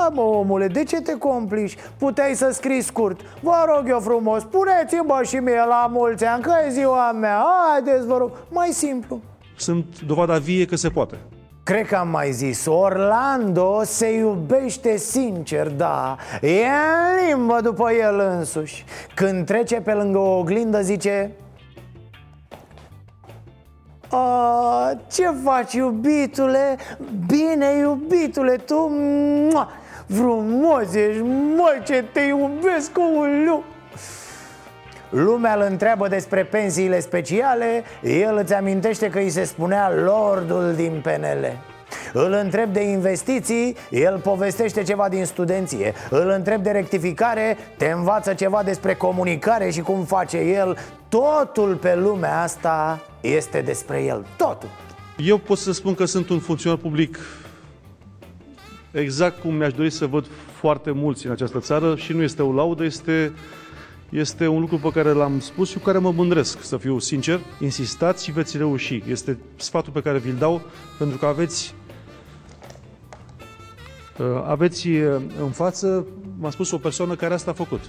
a, 0.05 0.09
mă, 0.09 0.21
omule, 0.21 0.67
de 0.67 0.85
ce 0.85 1.01
te 1.01 1.19
complici? 1.19 1.77
Puteai 1.99 2.35
să 2.35 2.51
scrii 2.53 2.83
scurt. 2.83 3.21
Vă 3.41 3.65
rog 3.75 3.89
eu 3.89 4.01
frumos, 4.01 4.43
puneți-mă 4.43 5.21
și 5.23 5.37
mie 5.37 5.65
la 5.69 5.89
mulți 5.91 6.25
ani 6.25 6.43
Că 6.43 6.53
e 6.67 6.71
ziua 6.71 7.13
mea, 7.13 7.45
haideți 7.73 8.07
vă 8.07 8.17
rog 8.17 8.31
Mai 8.51 8.69
simplu. 8.69 9.21
Sunt 9.57 10.01
dovada 10.07 10.39
vie 10.39 10.65
că 10.65 10.77
se 10.77 10.89
poate. 10.89 11.19
Cred 11.63 11.87
că 11.87 11.97
am 11.97 12.09
mai 12.09 12.33
zis 12.33 12.67
Orlando 12.67 13.81
se 13.85 14.15
iubește 14.15 14.97
sincer, 14.97 15.69
da. 15.69 16.17
E 16.41 16.49
în 16.49 17.29
limbă 17.29 17.59
după 17.63 17.93
el 17.93 18.19
însuși. 18.39 18.85
Când 19.15 19.47
trece 19.47 19.81
pe 19.81 19.93
lângă 19.93 20.19
o 20.19 20.39
oglindă 20.39 20.81
zice 20.81 21.31
a, 24.14 24.98
ce 25.12 25.31
faci, 25.44 25.72
iubitule? 25.72 26.77
Bine, 27.27 27.66
iubitule, 27.79 28.57
tu 28.57 28.88
mua, 28.88 29.68
Frumos 30.07 30.94
ești, 30.94 31.22
mă, 31.57 31.81
ce 31.85 32.05
te 32.12 32.20
iubesc, 32.20 32.90
lu. 33.44 33.62
Lumea 35.11 35.55
îl 35.55 35.66
întreabă 35.70 36.09
despre 36.09 36.44
pensiile 36.44 37.00
speciale 37.00 37.85
El 38.03 38.37
îți 38.42 38.55
amintește 38.55 39.09
că 39.09 39.18
îi 39.18 39.31
se 39.31 39.44
spunea 39.44 39.92
Lordul 40.05 40.72
din 40.77 41.03
PNL 41.03 41.57
îl 42.12 42.33
întreb 42.33 42.72
de 42.72 42.83
investiții, 42.83 43.77
el 43.90 44.18
povestește 44.18 44.83
ceva 44.83 45.09
din 45.09 45.24
studenție 45.24 45.94
Îl 46.11 46.29
întreb 46.29 46.62
de 46.62 46.70
rectificare, 46.70 47.57
te 47.77 47.87
învață 47.87 48.35
ceva 48.35 48.62
despre 48.62 48.94
comunicare 48.94 49.70
și 49.70 49.81
cum 49.81 50.05
face 50.05 50.38
el 50.38 50.79
Totul 51.09 51.74
pe 51.74 51.96
lumea 51.96 52.42
asta 52.42 53.00
este 53.25 53.61
despre 53.61 54.05
el, 54.05 54.27
totul 54.37 54.69
Eu 55.17 55.39
pot 55.39 55.59
să 55.59 55.73
spun 55.73 55.95
că 55.95 56.05
sunt 56.05 56.29
un 56.29 56.39
funcționar 56.39 56.79
public 56.79 57.19
exact 58.91 59.41
cum 59.41 59.55
mi-aș 59.55 59.73
dori 59.73 59.91
să 59.91 60.07
văd 60.07 60.27
foarte 60.53 60.91
mulți 60.91 61.27
în 61.27 61.33
această 61.33 61.61
țară 61.61 61.97
și 61.97 62.13
nu 62.13 62.23
este 62.23 62.43
o 62.43 62.53
laudă, 62.53 62.85
este, 62.85 63.33
este 64.09 64.47
un 64.47 64.61
lucru 64.61 64.79
pe 64.79 64.91
care 64.91 65.11
l-am 65.11 65.41
spus 65.41 65.69
și 65.69 65.79
cu 65.79 65.85
care 65.85 65.99
mă 65.99 66.11
mândresc, 66.11 66.63
să 66.63 66.77
fiu 66.77 66.99
sincer. 66.99 67.41
Insistați 67.61 68.25
și 68.25 68.33
veți 68.33 68.57
reuși. 68.57 69.03
Este 69.09 69.39
sfatul 69.57 69.93
pe 69.93 70.01
care 70.01 70.19
vi-l 70.19 70.37
dau 70.39 70.63
pentru 70.99 71.19
că 71.19 71.27
aveți 71.27 71.75
Uh, 74.19 74.45
aveți 74.47 74.89
uh, 74.89 75.23
în 75.41 75.51
față, 75.51 76.07
m-a 76.40 76.51
spus, 76.51 76.70
o 76.70 76.79
persoană 76.79 77.14
care 77.14 77.35
asta 77.35 77.51
a 77.51 77.55
făcut. 77.55 77.81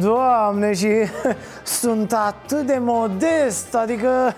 Doamne, 0.00 0.74
și 0.74 0.88
sunt 1.80 2.12
atât 2.12 2.66
de 2.66 2.78
modest, 2.80 3.74
adică, 3.74 4.34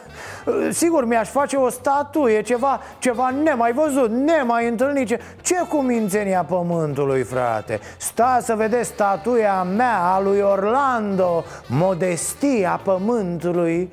uh, 0.47 0.69
sigur, 0.71 1.05
mi-aș 1.05 1.29
face 1.29 1.57
o 1.57 1.69
statuie, 1.69 2.43
ceva, 2.43 2.81
ceva 2.99 3.31
nemai 3.43 3.73
văzut, 3.73 4.11
nemai 4.11 4.69
întâlnit. 4.69 5.07
Ce, 5.07 5.21
ce 5.43 5.55
cumințenia 5.69 6.45
pământului, 6.45 7.23
frate? 7.23 7.81
Sta 7.99 8.39
să 8.43 8.55
vedeți 8.55 8.89
statuia 8.89 9.63
mea, 9.63 9.99
a 9.99 10.21
lui 10.21 10.41
Orlando, 10.41 11.45
modestia 11.67 12.81
pământului. 12.85 13.93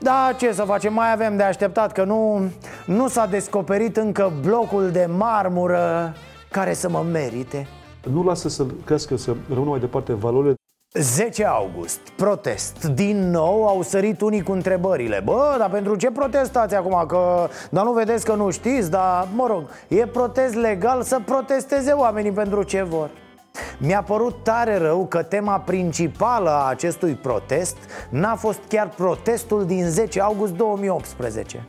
Da, 0.00 0.34
ce 0.36 0.52
să 0.52 0.62
facem, 0.62 0.92
mai 0.92 1.12
avem 1.12 1.36
de 1.36 1.42
așteptat 1.42 1.92
că 1.92 2.04
nu, 2.04 2.50
nu 2.86 3.08
s-a 3.08 3.26
descoperit 3.26 3.96
încă 3.96 4.32
blocul 4.40 4.90
de 4.90 5.08
marmură 5.16 6.14
care 6.50 6.74
să 6.74 6.88
mă 6.88 7.04
merite 7.12 7.66
nu 8.12 8.22
lasă 8.22 8.48
să 8.48 8.66
crească, 8.84 9.16
să 9.16 9.34
rămână 9.48 9.70
mai 9.70 9.80
departe 9.80 10.12
valorile. 10.12 10.54
10 10.94 11.44
august, 11.44 12.00
protest. 12.16 12.84
Din 12.84 13.30
nou 13.30 13.66
au 13.66 13.82
sărit 13.82 14.20
unii 14.20 14.42
cu 14.42 14.52
întrebările. 14.52 15.20
Bă, 15.24 15.56
dar 15.58 15.70
pentru 15.70 15.96
ce 15.96 16.10
protestați 16.10 16.74
acum? 16.74 17.06
Că, 17.06 17.48
dar 17.70 17.84
nu 17.84 17.92
vedeți 17.92 18.24
că 18.24 18.34
nu 18.34 18.50
știți 18.50 18.90
Dar, 18.90 19.28
mă 19.34 19.46
rog, 19.46 19.62
e 19.88 20.06
protest 20.06 20.54
legal 20.54 21.02
să 21.02 21.20
protesteze 21.24 21.92
oamenii 21.92 22.32
pentru 22.32 22.62
ce 22.62 22.82
vor. 22.82 23.10
Mi-a 23.78 24.02
părut 24.02 24.42
tare 24.42 24.76
rău 24.76 25.06
că 25.06 25.22
tema 25.22 25.58
principală 25.58 26.50
a 26.50 26.68
acestui 26.68 27.14
protest 27.14 27.76
n-a 28.10 28.34
fost 28.34 28.60
chiar 28.68 28.88
protestul 28.88 29.66
din 29.66 29.84
10 29.88 30.20
august 30.20 30.52
2018 30.52 31.64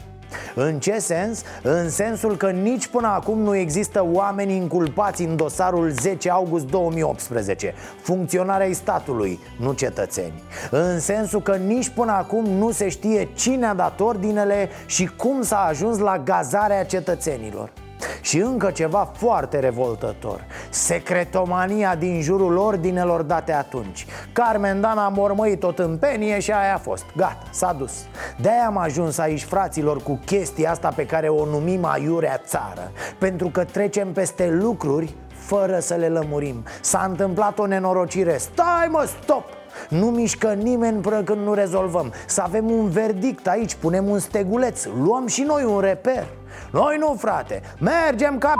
în 0.65 0.79
ce 0.79 0.99
sens? 0.99 1.43
În 1.61 1.89
sensul 1.89 2.37
că 2.37 2.49
nici 2.49 2.87
până 2.87 3.07
acum 3.07 3.39
nu 3.39 3.55
există 3.55 4.07
oameni 4.11 4.55
inculpați 4.55 5.23
în 5.23 5.35
dosarul 5.35 5.89
10 5.89 6.29
august 6.29 6.65
2018 6.65 7.73
Funcționarea 8.01 8.73
statului, 8.73 9.39
nu 9.59 9.73
cetățeni. 9.73 10.43
În 10.71 10.99
sensul 10.99 11.41
că 11.41 11.55
nici 11.55 11.89
până 11.89 12.11
acum 12.11 12.45
nu 12.45 12.71
se 12.71 12.89
știe 12.89 13.29
cine 13.33 13.65
a 13.65 13.73
dat 13.73 13.99
ordinele 13.99 14.69
și 14.85 15.05
cum 15.17 15.41
s-a 15.41 15.59
ajuns 15.59 15.97
la 15.97 16.17
gazarea 16.17 16.85
cetățenilor 16.85 17.71
și 18.21 18.37
încă 18.37 18.71
ceva 18.71 19.11
foarte 19.17 19.59
revoltător. 19.59 20.45
Secretomania 20.69 21.95
din 21.95 22.21
jurul 22.21 22.57
ordinelor 22.57 23.21
date 23.21 23.53
atunci. 23.53 24.05
Carmen 24.33 24.81
Dan 24.81 24.97
a 24.97 25.07
mormăit 25.07 25.59
tot 25.59 25.79
în 25.79 25.97
penie 25.97 26.39
și 26.39 26.51
aia 26.51 26.75
a 26.75 26.77
fost. 26.77 27.05
Gata, 27.15 27.43
s-a 27.51 27.73
dus. 27.73 27.93
De-aia 28.37 28.65
am 28.65 28.77
ajuns 28.77 29.17
aici, 29.17 29.43
fraților, 29.43 30.03
cu 30.03 30.19
chestia 30.25 30.71
asta 30.71 30.93
pe 30.95 31.05
care 31.05 31.27
o 31.27 31.45
numim 31.45 31.85
aiurea 31.85 32.41
țară. 32.45 32.91
Pentru 33.17 33.49
că 33.49 33.63
trecem 33.63 34.11
peste 34.11 34.49
lucruri 34.49 35.15
fără 35.27 35.79
să 35.79 35.93
le 35.93 36.07
lămurim. 36.07 36.63
S-a 36.81 37.05
întâmplat 37.09 37.59
o 37.59 37.65
nenorocire. 37.65 38.37
Stai 38.37 38.87
mă, 38.89 39.07
stop! 39.21 39.58
Nu 39.89 40.05
mișcă 40.05 40.47
nimeni 40.47 41.01
până 41.01 41.21
când 41.21 41.45
nu 41.45 41.53
rezolvăm. 41.53 42.13
Să 42.27 42.41
avem 42.41 42.71
un 42.71 42.89
verdict 42.89 43.47
aici, 43.47 43.75
punem 43.75 44.09
un 44.09 44.19
steguleț 44.19 44.85
Luăm 45.03 45.27
și 45.27 45.41
noi 45.41 45.63
un 45.63 45.79
reper. 45.79 46.27
Noi 46.71 46.97
nu, 46.99 47.15
frate, 47.17 47.61
mergem 47.79 48.37
ca 48.37 48.53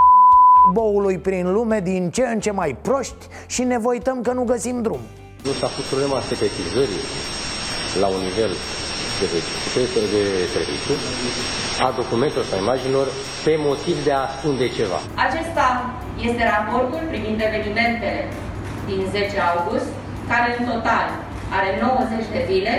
boului 0.74 1.18
prin 1.18 1.52
lume 1.52 1.80
din 1.80 2.10
ce 2.10 2.24
în 2.34 2.40
ce 2.40 2.52
mai 2.52 2.78
proști 2.82 3.28
și 3.48 3.64
ne 3.64 3.78
voităm 3.78 4.22
că 4.22 4.32
nu 4.32 4.44
găsim 4.44 4.82
drum. 4.82 5.00
Nu 5.44 5.52
s-a 5.52 5.68
pus 5.68 5.86
problema 5.86 6.20
secretizării 6.22 7.04
la 8.02 8.08
un 8.08 8.22
nivel 8.30 8.52
de, 9.20 9.26
de, 9.74 10.02
de 10.16 10.24
serviciu. 10.56 10.96
A 11.88 11.90
documentelor 12.02 12.46
sau 12.50 12.58
imaginilor 12.66 13.08
pe 13.46 13.54
motiv 13.70 13.96
de 14.08 14.12
a 14.14 14.22
ascunde 14.28 14.68
ceva. 14.78 15.00
Acesta 15.28 15.66
este 16.28 16.44
raportul 16.56 17.04
privind 17.12 17.40
evenimentele 17.50 18.22
din 18.90 19.00
10 19.12 19.40
august, 19.52 19.90
care 20.32 20.56
în 20.60 20.66
total 20.66 21.08
are 21.58 21.70
90 21.82 22.26
de 22.36 22.42
zile 22.52 22.74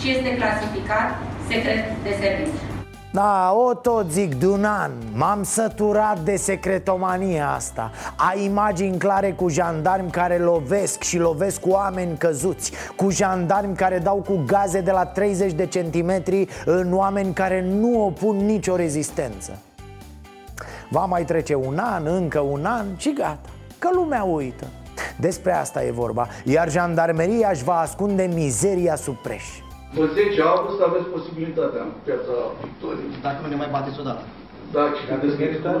și 0.00 0.10
este 0.10 0.36
clasificat 0.36 1.08
secret 1.48 1.84
de 2.02 2.12
serviciu. 2.20 2.64
Da, 3.10 3.52
o 3.52 3.74
tot 3.74 4.10
zic 4.10 4.34
de 4.34 4.46
un 4.46 4.64
an 4.64 4.90
M-am 5.12 5.42
săturat 5.42 6.18
de 6.18 6.36
secretomania 6.36 7.50
asta. 7.50 7.90
Ai 8.16 8.44
imagini 8.44 8.98
clare 8.98 9.32
cu 9.32 9.48
jandarmi 9.48 10.10
care 10.10 10.38
lovesc 10.38 11.02
și 11.02 11.18
lovesc 11.18 11.60
cu 11.60 11.68
oameni 11.68 12.16
căzuți 12.16 12.72
Cu 12.96 13.10
jandarmi 13.10 13.76
care 13.76 13.98
dau 13.98 14.16
cu 14.16 14.42
gaze 14.46 14.80
de 14.80 14.90
la 14.90 15.04
30 15.04 15.52
de 15.52 15.66
centimetri 15.66 16.48
În 16.64 16.92
oameni 16.92 17.32
care 17.32 17.62
nu 17.62 18.04
opun 18.04 18.36
nicio 18.36 18.76
rezistență. 18.76 19.58
Va 20.88 21.04
mai 21.04 21.24
trece 21.24 21.54
un 21.54 21.78
an, 21.78 22.06
încă 22.06 22.40
un 22.40 22.64
an 22.64 22.86
și 22.96 23.12
gata 23.12 23.48
Că 23.78 23.88
lumea 23.92 24.22
uită 24.22 24.66
Despre 25.16 25.52
asta 25.52 25.84
e 25.84 25.90
vorba. 25.90 26.28
Iar 26.44 26.70
jandarmeria 26.70 27.48
își 27.52 27.64
va 27.64 27.78
ascunde 27.78 28.30
mizeria 28.34 28.96
sub 28.96 29.16
preș. 29.16 29.44
În 29.94 30.08
10 30.14 30.42
august 30.42 30.80
aveți 30.80 31.04
posibilitatea 31.04 31.80
în 31.82 31.92
piața 32.04 32.34
Victoriei. 32.62 33.18
Dacă 33.22 33.36
nu 33.42 33.48
ne 33.48 33.54
mai 33.54 33.68
bateți 33.70 34.00
odată. 34.00 34.22
Da, 34.72 34.92
și 34.96 35.06
credeți 35.06 35.62
că 35.62 35.80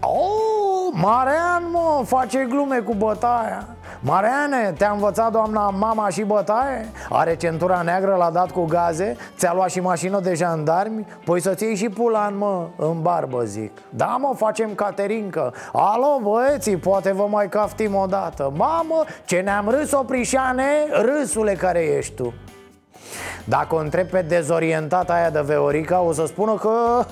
Oh, 0.00 0.92
Marean, 0.92 1.62
mă, 1.70 2.02
face 2.04 2.46
glume 2.48 2.78
cu 2.78 2.94
bătaia 2.94 3.73
Mariane, 4.06 4.74
te-a 4.78 4.90
învățat 4.90 5.32
doamna 5.32 5.70
mama 5.70 6.08
și 6.08 6.22
bătaie? 6.22 6.90
Are 7.10 7.36
centura 7.36 7.82
neagră, 7.82 8.14
l-a 8.14 8.30
dat 8.30 8.50
cu 8.50 8.64
gaze? 8.64 9.16
Ți-a 9.36 9.54
luat 9.54 9.70
și 9.70 9.80
mașină 9.80 10.20
de 10.20 10.34
jandarmi? 10.34 11.06
Păi 11.24 11.40
să-ți 11.40 11.64
iei 11.64 11.76
și 11.76 11.88
pulan, 11.88 12.36
mă, 12.36 12.66
în 12.76 13.02
barbă, 13.02 13.42
zic 13.44 13.70
Da, 13.90 14.16
mă, 14.20 14.34
facem 14.36 14.74
caterincă 14.74 15.54
Alo, 15.72 16.20
băieții, 16.22 16.76
poate 16.76 17.12
vă 17.12 17.26
mai 17.30 17.48
caftim 17.48 17.94
odată 17.94 18.52
Mamă, 18.56 19.04
ce 19.24 19.40
ne-am 19.40 19.68
râs, 19.68 19.92
oprișane, 19.92 20.68
râsule 20.90 21.52
care 21.52 21.80
ești 21.80 22.14
tu 22.14 22.34
dacă 23.44 23.74
o 23.74 23.78
întreb 23.78 24.06
pe 24.06 24.22
dezorientata 24.22 25.12
aia 25.12 25.30
de 25.30 25.42
Veorica 25.44 26.00
O 26.00 26.12
să 26.12 26.24
spună 26.26 26.54
că 26.54 27.04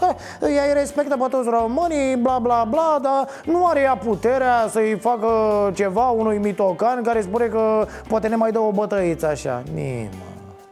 ea 0.57 0.65
îi 0.65 0.75
respectă 0.75 1.17
pe 1.17 1.27
toți 1.31 1.49
românii, 1.49 2.17
bla 2.17 2.39
bla 2.39 2.67
bla 2.71 2.99
Dar 3.03 3.29
nu 3.45 3.67
are 3.67 3.81
ea 3.81 3.97
puterea 3.97 4.67
să-i 4.71 4.99
facă 5.01 5.29
ceva 5.75 6.09
unui 6.09 6.39
mitocan 6.39 7.03
Care 7.03 7.21
spune 7.21 7.45
că 7.45 7.87
poate 8.09 8.29
ne 8.29 8.37
mai 8.37 8.51
dă 8.51 8.59
o 8.59 8.71
bătăiță 8.71 9.27
așa 9.27 9.63
Nimă 9.75 10.09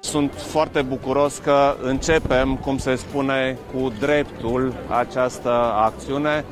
sunt 0.00 0.32
foarte 0.34 0.82
bucuros 0.82 1.38
că 1.38 1.76
începem, 1.82 2.56
cum 2.56 2.78
se 2.78 2.94
spune, 2.94 3.58
cu 3.74 3.92
dreptul 3.98 4.74
această 4.88 5.50
acțiune. 5.76 6.44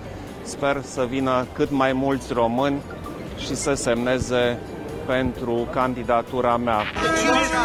Sper 0.43 0.81
să 0.83 1.07
vină 1.09 1.47
cât 1.53 1.71
mai 1.71 1.93
mulți 1.93 2.33
români 2.33 2.83
și 3.37 3.55
să 3.55 3.75
semneze 3.75 4.59
pentru 5.07 5.69
candidatura 5.73 6.57
mea. 6.57 6.83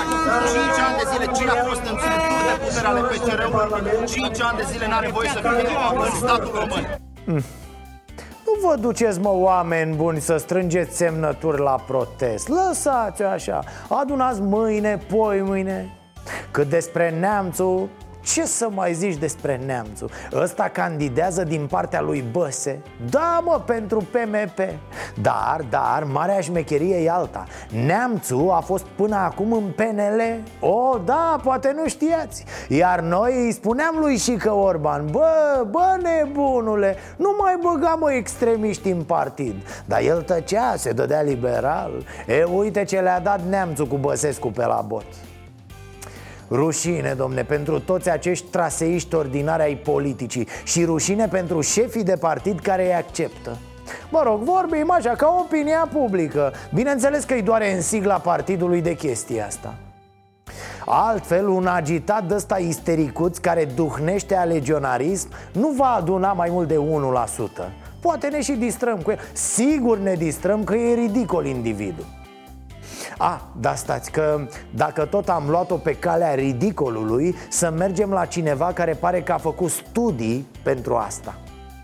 5, 0.04 0.54
5 0.54 0.80
ani 0.88 0.96
de 1.02 1.06
zile, 1.12 1.26
cine 1.38 1.52
a 1.56 1.64
fost 1.68 1.84
în 1.92 1.96
structuri 2.04 2.46
de 2.50 2.56
putere 2.64 2.88
ale 2.88 3.02
PCR-ului, 3.10 4.06
5 4.06 4.42
ani 4.42 4.58
de 4.58 4.66
zile 4.72 4.88
n-are 4.88 5.10
voie 5.12 5.30
să 5.30 5.40
fie 5.40 5.66
în 6.06 6.16
statul 6.24 6.52
român. 6.54 6.84
Mm. 7.26 7.44
Nu 8.46 8.68
vă 8.68 8.76
duceți, 8.76 9.20
mă, 9.20 9.30
oameni 9.34 9.96
buni, 9.96 10.20
să 10.22 10.38
strângeți 10.38 10.98
semnături 10.98 11.62
la 11.62 11.76
protest 11.88 12.48
Lăsați-o 12.48 13.28
așa, 13.28 13.64
adunați 13.90 14.42
mâine, 14.42 15.00
poi 15.10 15.42
mâine 15.42 15.98
Cât 16.52 16.70
despre 16.70 17.10
neamțul, 17.20 17.90
ce 18.24 18.46
să 18.46 18.68
mai 18.74 18.94
zici 18.94 19.16
despre 19.16 19.62
neamțul? 19.66 20.10
Ăsta 20.34 20.70
candidează 20.74 21.44
din 21.44 21.68
partea 21.68 22.02
lui 22.02 22.24
Băse? 22.32 22.80
Da, 23.10 23.42
mă, 23.46 23.62
pentru 23.66 23.98
PMP 23.98 24.58
Dar, 25.22 25.66
dar, 25.70 26.04
marea 26.12 26.40
șmecherie 26.40 27.04
e 27.04 27.10
alta. 27.10 27.44
Neamțul 27.86 28.52
a 28.52 28.60
fost 28.60 28.86
până 28.96 29.16
acum 29.16 29.54
în 29.54 29.64
PNL 29.76 30.22
O, 30.60 30.98
da, 31.06 31.40
poate 31.44 31.74
nu 31.76 31.88
știați. 31.88 32.46
Iar 32.70 33.00
noi 33.00 33.46
îi 33.46 33.52
spuneam 33.52 33.96
lui 34.00 34.18
și 34.18 34.32
că 34.32 34.52
Orban 34.52 35.06
Bă, 35.12 35.66
bă, 35.70 35.98
nebunule, 36.02 36.96
nu 37.16 37.36
mai 37.40 37.58
băga, 37.62 37.98
mă, 38.00 38.14
extremiști 38.14 38.90
în 38.90 39.04
partid. 39.04 39.56
Dar 39.86 40.02
el 40.02 40.22
tăcea, 40.22 40.76
se 40.76 40.92
dădea 40.92 41.22
liberal. 41.22 41.92
E, 42.28 42.44
uite 42.44 42.84
ce 42.84 43.00
le-a 43.00 43.20
dat 43.20 43.42
neamțul 43.50 43.88
cu 43.88 43.98
Băsescu 43.98 44.48
pe 44.48 44.66
la 44.66 44.84
bot 44.88 45.06
Rușine, 46.56 47.14
domne, 47.18 47.44
pentru 47.44 47.80
toți 47.80 48.10
acești 48.10 48.46
traseiști 48.46 49.16
ordinari 49.16 49.62
ai 49.62 49.76
politicii 49.76 50.48
Și 50.64 50.86
rușine 50.86 51.28
pentru 51.28 51.62
șefii 51.62 52.04
de 52.04 52.16
partid 52.16 52.60
care 52.60 52.86
îi 52.86 52.94
acceptă. 52.94 53.58
Mă 54.10 54.22
rog, 54.26 54.42
vorbim 54.42 54.92
așa, 54.92 55.10
ca 55.10 55.38
opinia 55.40 55.90
publică. 55.94 56.54
Bineînțeles 56.74 57.24
că 57.24 57.34
îi 57.34 57.42
doare 57.42 57.74
în 57.74 57.82
sigla 57.82 58.18
partidului 58.18 58.82
de 58.82 58.96
chestia 58.96 59.46
asta. 59.46 59.76
Altfel, 60.86 61.48
un 61.48 61.68
agitat 61.68 62.24
de 62.28 62.34
ăsta 62.34 62.58
istericuț 62.58 63.38
care 63.38 63.66
duhnește 63.66 64.36
alegionarism 64.36 65.30
Nu 65.52 65.68
va 65.78 65.96
aduna 65.98 66.34
mai 66.34 66.50
mult 66.52 66.68
de 66.68 66.80
1% 67.64 67.70
Poate 68.02 68.28
ne 68.28 68.42
și 68.42 68.52
distrăm 68.52 68.98
cu 68.98 69.12
el. 69.12 69.20
Sigur 69.34 69.98
ne 69.98 70.14
distrăm 70.14 70.64
că 70.64 70.76
e 70.76 70.94
ridicol 70.94 71.46
individul 71.46 72.06
a, 73.18 73.48
da 73.60 73.76
stați, 73.76 74.12
că 74.12 74.48
dacă 74.70 75.06
tot 75.06 75.30
am 75.30 75.44
luat-o 75.50 75.76
pe 75.76 75.94
calea 75.94 76.34
ridicolului 76.34 77.36
Să 77.50 77.74
mergem 77.78 78.10
la 78.10 78.26
cineva 78.26 78.72
care 78.74 78.94
pare 78.94 79.22
că 79.22 79.32
a 79.32 79.38
făcut 79.38 79.70
studii 79.70 80.48
pentru 80.64 80.96
asta. 80.96 81.38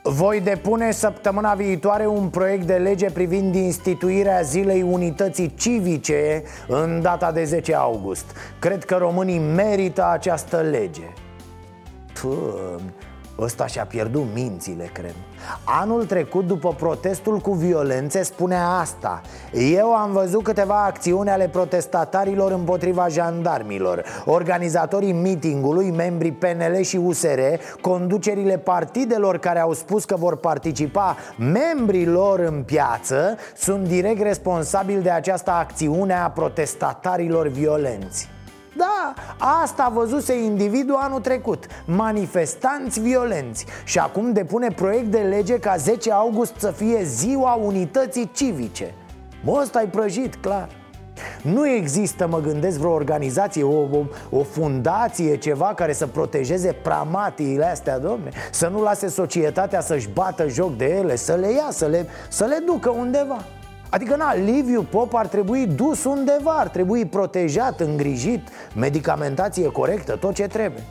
Voi 0.03 0.41
depune 0.41 0.91
săptămâna 0.91 1.53
viitoare 1.53 2.07
un 2.07 2.27
proiect 2.27 2.65
de 2.65 2.73
lege 2.73 3.11
privind 3.11 3.55
instituirea 3.55 4.41
Zilei 4.41 4.81
Unității 4.81 5.53
Civice 5.55 6.43
în 6.67 7.01
data 7.01 7.31
de 7.31 7.43
10 7.43 7.75
august. 7.75 8.25
Cred 8.59 8.85
că 8.85 8.95
românii 8.95 9.39
merită 9.39 10.09
această 10.11 10.57
lege. 10.57 11.13
Pă, 12.21 12.29
Ăsta 13.41 13.67
și-a 13.67 13.85
pierdut 13.85 14.25
mințile, 14.33 14.89
cred. 14.93 15.15
Anul 15.63 16.05
trecut, 16.05 16.47
după 16.47 16.73
protestul 16.73 17.37
cu 17.37 17.51
violențe, 17.51 18.23
spunea 18.23 18.67
asta. 18.67 19.21
Eu 19.53 19.95
am 19.95 20.11
văzut 20.11 20.43
câteva 20.43 20.85
acțiuni 20.85 21.29
ale 21.29 21.47
protestatarilor 21.47 22.51
împotriva 22.51 23.07
jandarmilor. 23.07 24.03
Organizatorii 24.25 25.11
mitingului, 25.11 25.91
membrii 25.91 26.31
PNL 26.31 26.81
și 26.81 26.97
USR 26.97 27.39
Conducerile 27.81 28.57
partidelor 28.57 29.37
care 29.37 29.59
au 29.59 29.73
spus 29.73 30.05
că 30.05 30.15
vor 30.15 30.37
participa 30.37 31.15
membrii 31.37 32.05
lor 32.05 32.39
în 32.39 32.63
piață 32.63 33.37
Sunt 33.55 33.87
direct 33.87 34.21
responsabili 34.21 35.01
de 35.01 35.09
această 35.09 35.51
acțiune 35.51 36.13
a 36.13 36.29
protestatarilor 36.29 37.47
violenți 37.47 38.29
da, 38.79 39.13
asta 39.61 39.91
văzuse 39.93 40.43
individul 40.43 40.95
anul 40.95 41.19
trecut. 41.19 41.65
Manifestanți 41.85 42.99
violenți. 42.99 43.65
Și 43.83 43.99
acum 43.99 44.33
depune 44.33 44.67
proiect 44.67 45.05
de 45.05 45.17
lege 45.17 45.59
ca 45.59 45.75
10 45.75 46.11
august 46.11 46.53
să 46.57 46.71
fie 46.71 47.03
ziua 47.03 47.53
unității 47.53 48.31
civice. 48.33 48.93
Bă, 49.45 49.59
ăsta 49.61 49.79
ai 49.79 49.87
prăjit, 49.87 50.35
clar. 50.35 50.69
Nu 51.41 51.67
există, 51.67 52.27
mă 52.27 52.39
gândesc, 52.39 52.77
vreo 52.77 52.91
organizație, 52.91 53.63
o, 53.63 53.77
o, 53.77 54.03
o 54.29 54.43
fundație, 54.43 55.37
ceva 55.37 55.73
care 55.75 55.93
să 55.93 56.07
protejeze 56.07 56.71
pramatiile 56.71 57.65
astea, 57.65 57.99
domne? 57.99 58.29
Să 58.51 58.67
nu 58.67 58.81
lase 58.81 59.07
societatea 59.07 59.81
să-și 59.81 60.09
bată 60.13 60.47
joc 60.47 60.77
de 60.77 60.85
ele, 60.85 61.15
să 61.15 61.33
le 61.33 61.51
ia, 61.51 61.67
să 61.69 61.85
le, 61.85 62.07
să 62.29 62.45
le 62.45 62.57
ducă 62.65 62.89
undeva 62.89 63.45
Adică, 63.89 64.15
na, 64.15 64.33
Liviu 64.33 64.81
Pop 64.81 65.13
ar 65.13 65.27
trebui 65.27 65.67
dus 65.67 66.03
undeva, 66.03 66.51
ar 66.51 66.67
trebui 66.67 67.05
protejat, 67.05 67.79
îngrijit, 67.79 68.49
medicamentație 68.75 69.71
corectă, 69.71 70.15
tot 70.15 70.33
ce 70.33 70.47
trebuie 70.47 70.83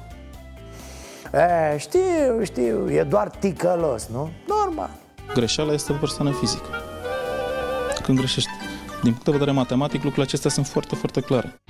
e, 1.33 1.79
Știu, 1.79 2.45
știu, 2.45 2.91
e 2.91 3.03
doar 3.03 3.29
ticălos, 3.29 4.09
nu? 4.13 4.31
Normal 4.47 4.91
Greșeala 5.35 5.73
este 5.73 5.93
o 5.93 5.95
persoană 5.95 6.31
fizică 6.31 6.67
Când 8.03 8.19
greșești 8.19 8.51
din 9.03 9.11
punct 9.11 9.25
de 9.25 9.31
vedere 9.31 9.51
matematic, 9.51 9.95
lucrurile 9.95 10.23
acestea 10.23 10.51
sunt 10.51 10.67
foarte, 10.67 10.95
foarte 10.95 11.21
clare. 11.21 11.61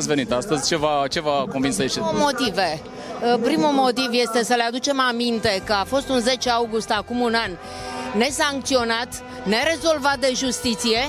Ați 0.00 0.08
venit 0.08 0.32
astăzi? 0.32 0.68
Ce 0.68 0.76
v-a, 0.76 1.06
ce 1.10 1.20
v-a 1.20 1.44
convins 1.52 1.78
aici? 1.78 1.94
Două 1.94 2.12
motive. 2.14 2.80
Primul 3.42 3.72
motiv 3.84 4.08
este 4.10 4.44
să 4.44 4.54
le 4.54 4.62
aducem 4.62 5.00
aminte 5.00 5.62
că 5.66 5.72
a 5.72 5.84
fost 5.84 6.08
un 6.08 6.20
10 6.20 6.50
august 6.50 6.90
acum 6.90 7.20
un 7.20 7.34
an 7.34 7.50
nesancționat, 8.22 9.10
nerezolvat 9.54 10.18
de 10.18 10.32
justiție 10.34 11.00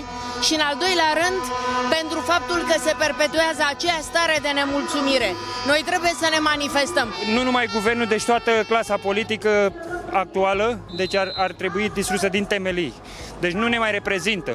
și 0.46 0.54
în 0.54 0.64
al 0.70 0.76
doilea 0.84 1.12
rând 1.22 1.42
pentru 1.98 2.20
faptul 2.32 2.60
că 2.70 2.76
se 2.86 2.94
perpetuează 3.04 3.64
aceea 3.74 4.00
stare 4.10 4.38
de 4.46 4.52
nemulțumire. 4.60 5.30
Noi 5.72 5.82
trebuie 5.90 6.14
să 6.22 6.28
ne 6.32 6.40
manifestăm. 6.52 7.08
Nu 7.36 7.42
numai 7.44 7.66
guvernul, 7.78 8.06
deci 8.06 8.26
toată 8.32 8.52
clasa 8.68 8.96
politică 9.08 9.74
actuală, 10.24 10.80
deci 10.96 11.16
ar, 11.16 11.30
ar 11.36 11.52
trebui 11.52 11.92
distrusă 12.00 12.28
din 12.28 12.46
temelii. 12.54 12.94
Deci 13.40 13.56
nu 13.62 13.68
ne 13.68 13.78
mai 13.78 13.92
reprezintă. 13.92 14.52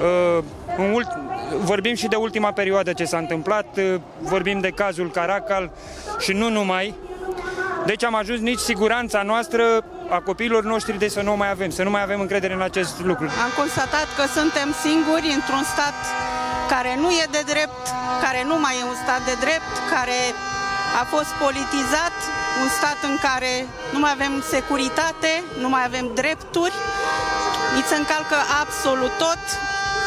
Uh, 0.00 0.44
în 0.78 0.92
ult, 0.92 1.08
vorbim 1.54 1.94
și 1.94 2.06
de 2.06 2.16
ultima 2.16 2.52
perioadă 2.52 2.92
ce 2.92 3.04
s-a 3.04 3.18
întâmplat, 3.18 3.66
uh, 3.76 3.94
vorbim 4.20 4.60
de 4.60 4.70
cazul 4.70 5.10
Caracal 5.10 5.70
și 6.18 6.32
nu 6.32 6.48
numai. 6.50 6.94
Deci 7.86 8.04
am 8.04 8.14
ajuns 8.14 8.40
nici 8.40 8.58
siguranța 8.58 9.22
noastră 9.22 9.62
a 10.08 10.20
copiilor 10.20 10.64
noștri 10.64 10.98
de 10.98 11.08
să 11.08 11.22
nu 11.22 11.36
mai 11.36 11.50
avem, 11.50 11.70
să 11.70 11.82
nu 11.82 11.90
mai 11.90 12.02
avem 12.02 12.20
încredere 12.20 12.54
în 12.54 12.60
acest 12.70 13.00
lucru. 13.00 13.24
Am 13.46 13.52
constatat 13.56 14.08
că 14.16 14.24
suntem 14.38 14.68
singuri 14.84 15.26
într-un 15.38 15.64
stat 15.72 15.98
care 16.72 16.92
nu 17.02 17.08
e 17.10 17.26
de 17.30 17.42
drept, 17.52 17.82
care 18.24 18.40
nu 18.50 18.56
mai 18.64 18.74
e 18.80 18.90
un 18.92 18.98
stat 19.04 19.22
de 19.30 19.36
drept, 19.44 19.72
care 19.94 20.18
a 21.00 21.04
fost 21.14 21.32
politizat, 21.44 22.16
un 22.62 22.68
stat 22.78 22.98
în 23.10 23.16
care 23.26 23.52
nu 23.94 23.98
mai 24.04 24.12
avem 24.18 24.32
securitate, 24.54 25.32
nu 25.62 25.68
mai 25.74 25.82
avem 25.90 26.06
drepturi, 26.20 26.76
ni 27.74 27.82
se 27.88 27.96
încalcă 27.96 28.38
absolut 28.62 29.12
tot, 29.24 29.42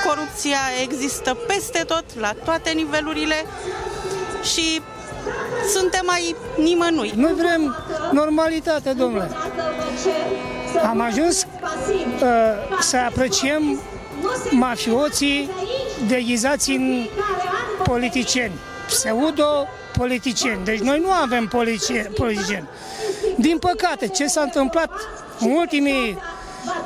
corupția 0.06 0.60
există 0.84 1.38
peste 1.48 1.84
tot, 1.88 2.04
la 2.20 2.34
toate 2.44 2.70
nivelurile 2.70 3.46
și 4.54 4.82
suntem 5.74 6.06
mai 6.06 6.36
nimănui. 6.58 7.14
Noi 7.16 7.34
vrem 7.34 7.76
normalitate, 8.12 8.94
domnule. 8.94 9.30
Am 10.90 11.02
ajuns 11.02 11.44
uh, 11.44 12.30
să 12.80 12.98
apreciem 12.98 13.80
mafioții 14.50 15.50
deghizați 16.08 16.72
în 16.72 17.08
politicieni, 17.84 18.54
pseudo-politicieni. 18.88 20.64
Deci 20.64 20.80
noi 20.80 21.00
nu 21.00 21.12
avem 21.12 21.48
politicieni. 22.16 22.68
Din 23.38 23.58
păcate, 23.58 24.08
ce 24.08 24.28
s-a 24.28 24.42
întâmplat 24.42 24.92
în 25.40 25.52
ultimii 25.52 26.18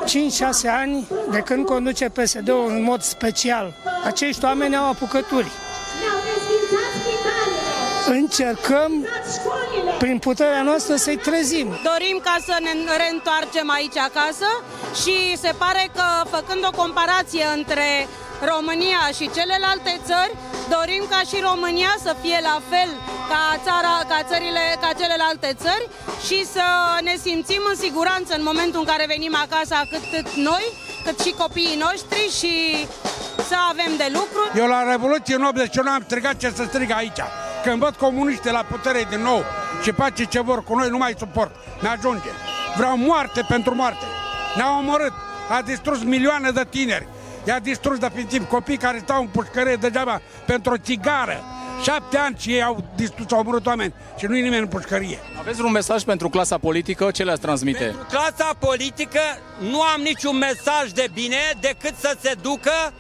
5-6 0.04 0.70
ani 0.70 1.08
de 1.32 1.40
când 1.40 1.66
conduce 1.66 2.10
PSD-ul 2.10 2.66
în 2.68 2.84
mod 2.84 3.02
special. 3.02 3.74
Acești 4.04 4.46
oameni 4.46 4.76
au 4.76 4.90
apucături. 4.90 5.52
Încercăm 8.08 9.08
prin 9.98 10.18
puterea 10.20 10.62
noastră 10.62 10.96
să-i 10.96 11.18
trezim. 11.18 11.68
Dorim 11.68 12.20
ca 12.24 12.38
să 12.46 12.58
ne 12.62 12.72
reîntoarcem 12.98 13.70
aici 13.70 13.98
acasă 13.98 14.64
și 15.02 15.38
se 15.38 15.54
pare 15.58 15.90
că 15.96 16.30
făcând 16.30 16.66
o 16.66 16.78
comparație 16.82 17.46
între 17.56 18.08
România 18.52 19.04
și 19.18 19.32
celelalte 19.38 19.94
țări, 20.10 20.34
dorim 20.76 21.04
ca 21.14 21.22
și 21.30 21.38
România 21.50 21.94
să 22.06 22.12
fie 22.22 22.40
la 22.50 22.58
fel 22.72 22.90
ca, 23.32 23.42
țara, 23.66 23.96
ca, 24.12 24.20
țările, 24.32 24.64
ca 24.84 24.90
celelalte 25.02 25.50
țări 25.64 25.86
și 26.28 26.38
să 26.56 26.66
ne 27.08 27.16
simțim 27.26 27.64
în 27.72 27.78
siguranță 27.86 28.32
în 28.36 28.44
momentul 28.50 28.80
în 28.80 28.90
care 28.92 29.12
venim 29.16 29.36
acasă, 29.46 29.74
atât 29.84 30.28
noi, 30.50 30.66
cât 31.06 31.18
și 31.24 31.32
copiii 31.44 31.82
noștri 31.86 32.22
și 32.40 32.54
să 33.50 33.56
avem 33.72 33.92
de 33.98 34.08
lucru. 34.18 34.42
Eu 34.62 34.68
la 34.68 34.82
Revoluție 34.94 35.36
în 35.36 35.44
81 35.44 35.90
am 35.90 36.04
strigat 36.08 36.36
ce 36.38 36.50
să 36.56 36.64
strig 36.64 36.92
aici. 36.92 37.22
Când 37.64 37.80
văd 37.80 37.96
comuniștii 37.96 38.52
la 38.52 38.66
putere 38.72 39.06
din 39.10 39.22
nou 39.22 39.42
și 39.84 39.92
face 39.92 40.24
ce 40.24 40.42
vor 40.42 40.64
cu 40.64 40.76
noi, 40.76 40.90
nu 40.90 40.98
mai 40.98 41.14
suport. 41.18 41.52
Ne-ajunge. 41.80 42.32
Vreau 42.78 42.98
moarte 42.98 43.42
pentru 43.48 43.76
moarte. 43.76 44.06
Ne-au 44.56 44.78
omorât. 44.78 45.14
A 45.50 45.62
distrus 45.62 46.04
milioane 46.04 46.50
de 46.52 46.66
tineri. 46.70 47.08
I-a 47.44 47.60
distrus 47.60 47.98
definitiv 47.98 48.48
copii 48.48 48.78
care 48.78 49.00
stau 49.04 49.22
în 49.22 49.28
pușcărie 49.28 49.76
degeaba 49.76 50.22
pentru 50.46 50.72
o 50.72 50.78
țigară. 50.78 51.44
Șapte 51.84 52.18
ani 52.18 52.36
și 52.40 52.54
ei 52.54 52.64
au 52.64 52.84
distrus, 52.96 53.32
au 53.32 53.40
omorât 53.40 53.66
oameni 53.66 53.94
și 54.18 54.26
nu-i 54.26 54.42
nimeni 54.42 54.62
în 54.62 54.68
pușcărie. 54.68 55.20
Aveți 55.40 55.62
un 55.62 55.72
mesaj 55.72 56.04
pentru 56.04 56.30
clasa 56.30 56.58
politică? 56.58 57.12
Ce 57.12 57.24
le-ați 57.24 57.42
transmite? 57.42 57.84
Pentru 57.84 58.06
clasa 58.10 58.54
politică 58.60 59.20
nu 59.60 59.82
am 59.82 60.02
niciun 60.02 60.38
mesaj 60.38 60.92
de 60.92 61.08
bine 61.14 61.38
decât 61.60 61.94
să 62.00 62.18
se 62.22 62.34
ducă 62.42 62.94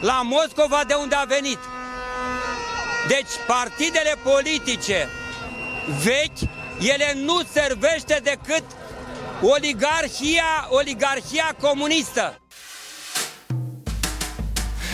la 0.00 0.20
Moscova 0.24 0.82
de 0.86 0.94
unde 0.94 1.14
a 1.14 1.24
venit. 1.24 1.58
Deci 3.08 3.30
partidele 3.46 4.14
politice 4.22 5.08
vechi, 6.04 6.50
ele 6.80 7.12
nu 7.24 7.40
servește 7.52 8.20
decât 8.22 8.64
oligarhia, 9.42 10.66
oligarhia 10.68 11.54
comunistă. 11.60 12.40